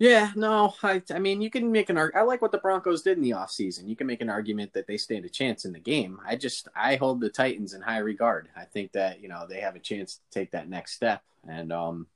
Yeah, 0.00 0.30
no, 0.36 0.74
I, 0.84 1.02
I 1.12 1.18
mean, 1.18 1.40
you 1.40 1.50
can 1.50 1.72
make 1.72 1.90
an 1.90 1.98
argument. 1.98 2.22
I 2.22 2.24
like 2.24 2.40
what 2.40 2.52
the 2.52 2.58
Broncos 2.58 3.02
did 3.02 3.16
in 3.16 3.22
the 3.22 3.30
offseason. 3.30 3.88
You 3.88 3.96
can 3.96 4.06
make 4.06 4.20
an 4.20 4.30
argument 4.30 4.72
that 4.74 4.86
they 4.86 4.96
stand 4.96 5.24
a 5.24 5.28
chance 5.28 5.64
in 5.64 5.72
the 5.72 5.80
game. 5.80 6.20
I 6.24 6.36
just, 6.36 6.68
I 6.76 6.94
hold 6.94 7.20
the 7.20 7.28
Titans 7.28 7.74
in 7.74 7.82
high 7.82 7.98
regard. 7.98 8.48
I 8.56 8.62
think 8.62 8.92
that, 8.92 9.20
you 9.20 9.28
know, 9.28 9.44
they 9.48 9.60
have 9.60 9.74
a 9.74 9.80
chance 9.80 10.14
to 10.14 10.20
take 10.30 10.52
that 10.52 10.68
next 10.68 10.92
step. 10.92 11.22
And, 11.48 11.72
um, 11.72 12.06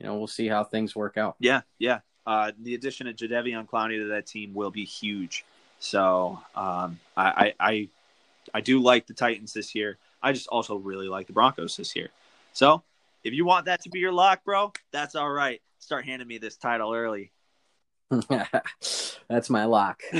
you 0.00 0.06
know, 0.06 0.18
we'll 0.18 0.26
see 0.26 0.48
how 0.48 0.64
things 0.64 0.96
work 0.96 1.16
out. 1.16 1.36
Yeah, 1.38 1.60
yeah. 1.78 2.00
Uh, 2.26 2.50
the 2.60 2.74
addition 2.74 3.06
of 3.06 3.14
Jadeveon 3.14 3.68
Clowney 3.68 3.98
to 3.98 4.08
that 4.08 4.26
team 4.26 4.52
will 4.52 4.72
be 4.72 4.84
huge. 4.84 5.44
So 5.78 6.40
um, 6.56 6.98
I, 7.16 7.26
I, 7.26 7.54
I, 7.60 7.88
I 8.54 8.60
do 8.60 8.80
like 8.80 9.06
the 9.06 9.14
Titans 9.14 9.52
this 9.52 9.72
year. 9.74 9.98
I 10.20 10.32
just 10.32 10.48
also 10.48 10.74
really 10.74 11.06
like 11.06 11.28
the 11.28 11.32
Broncos 11.32 11.76
this 11.76 11.94
year. 11.94 12.08
So 12.52 12.82
if 13.24 13.32
you 13.34 13.44
want 13.44 13.66
that 13.66 13.82
to 13.82 13.90
be 13.90 13.98
your 13.98 14.12
lock, 14.12 14.44
bro, 14.44 14.72
that's 14.92 15.14
all 15.14 15.30
right 15.30 15.60
start 15.80 16.04
handing 16.04 16.28
me 16.28 16.38
this 16.38 16.56
title 16.56 16.94
early. 16.94 17.32
That's 19.28 19.50
my 19.50 19.64
lock. 19.64 20.00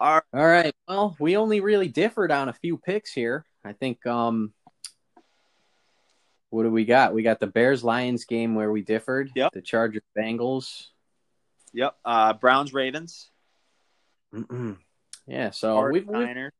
All 0.00 0.14
right. 0.14 0.22
All 0.34 0.46
right. 0.46 0.74
Well, 0.88 1.16
we 1.18 1.36
only 1.36 1.60
really 1.60 1.88
differed 1.88 2.32
on 2.32 2.48
a 2.48 2.52
few 2.52 2.76
picks 2.76 3.12
here. 3.12 3.44
I 3.64 3.72
think 3.72 4.04
um 4.06 4.52
what 6.50 6.64
do 6.64 6.70
we 6.70 6.84
got? 6.84 7.14
We 7.14 7.22
got 7.22 7.40
the 7.40 7.46
Bears 7.46 7.82
Lions 7.82 8.24
game 8.24 8.54
where 8.54 8.70
we 8.70 8.82
differed. 8.82 9.30
Yep. 9.34 9.52
The 9.52 9.62
Chargers 9.62 10.02
Bengals. 10.16 10.88
Yep. 11.72 11.96
Uh 12.04 12.32
Browns 12.34 12.72
Ravens. 12.72 13.30
Mm-mm. 14.34 14.76
Yeah, 15.26 15.50
so 15.50 15.88
we've, 15.88 16.06
we've 16.06 16.50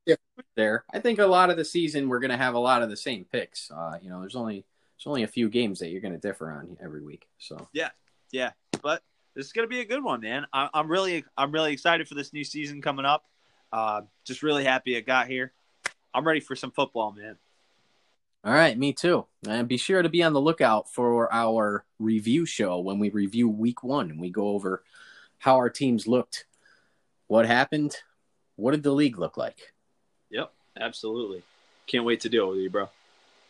there. 0.57 0.85
I 0.91 1.01
think 1.01 1.19
a 1.19 1.27
lot 1.27 1.51
of 1.51 1.59
the 1.59 1.65
season 1.67 2.09
we're 2.09 2.21
going 2.21 2.31
to 2.31 2.37
have 2.39 2.55
a 2.55 2.59
lot 2.59 2.81
of 2.81 2.89
the 2.89 2.97
same 2.97 3.27
picks. 3.31 3.71
Uh, 3.71 3.99
you 4.01 4.09
know, 4.09 4.21
there's 4.21 4.37
only 4.37 4.65
It's 5.05 5.09
only 5.11 5.25
a 5.25 5.29
few 5.29 5.51
games 5.51 5.81
that 5.81 5.91
you're 5.91 6.01
going 6.01 6.15
to 6.15 6.19
differ 6.19 6.51
on 6.51 6.79
every 6.83 7.03
week. 7.03 7.29
So 7.37 7.69
yeah, 7.75 7.91
yeah, 8.33 8.53
but 8.83 9.03
this 9.35 9.45
is 9.45 9.53
going 9.53 9.69
to 9.69 9.71
be 9.71 9.81
a 9.81 9.85
good 9.85 10.03
one, 10.03 10.23
man. 10.23 10.47
I, 10.51 10.71
am 10.73 10.91
really, 10.91 11.27
I'm 11.37 11.53
really 11.53 11.75
excited 11.75 12.09
for 12.09 12.15
this 12.15 12.33
new 12.33 12.43
season 12.43 12.81
coming 12.81 13.05
up. 13.05 13.27
Uh, 13.71 14.01
just 14.25 14.43
really 14.43 14.65
happy 14.65 14.97
it 14.97 15.05
got 15.05 15.27
here. 15.27 15.53
I'm 16.15 16.27
ready 16.27 16.41
for 16.41 16.57
some 16.57 16.71
football, 16.71 17.13
man. 17.13 17.37
All 18.47 18.55
right, 18.55 18.79
me 18.79 18.95
too. 18.95 19.27
And 19.47 19.69
be 19.69 19.77
sure 19.77 20.01
to 20.01 20.09
be 20.09 20.23
on 20.23 20.33
the 20.33 20.41
lookout 20.41 20.91
for 20.91 21.31
our 21.31 21.85
review 21.99 22.47
show 22.47 22.79
when 22.79 22.99
we 22.99 23.11
review 23.11 23.47
week 23.47 23.83
one 23.83 24.11
and 24.11 24.19
we 24.19 24.31
go 24.31 24.49
over 24.49 24.85
how 25.37 25.57
our 25.57 25.69
teams 25.69 26.09
looked, 26.09 26.47
what 27.27 27.45
happened, 27.45 27.95
what 28.57 28.71
did 28.71 28.83
the 28.83 28.91
league 28.91 29.19
look 29.19 29.37
like. 29.37 29.75
Yep, 30.31 30.51
absolutely. 30.81 31.43
Can't 31.87 32.07
wait 32.07 32.21
to 32.21 32.31
deal 32.31 32.49
with 32.49 32.61
you, 32.61 32.71
bro. 32.71 32.89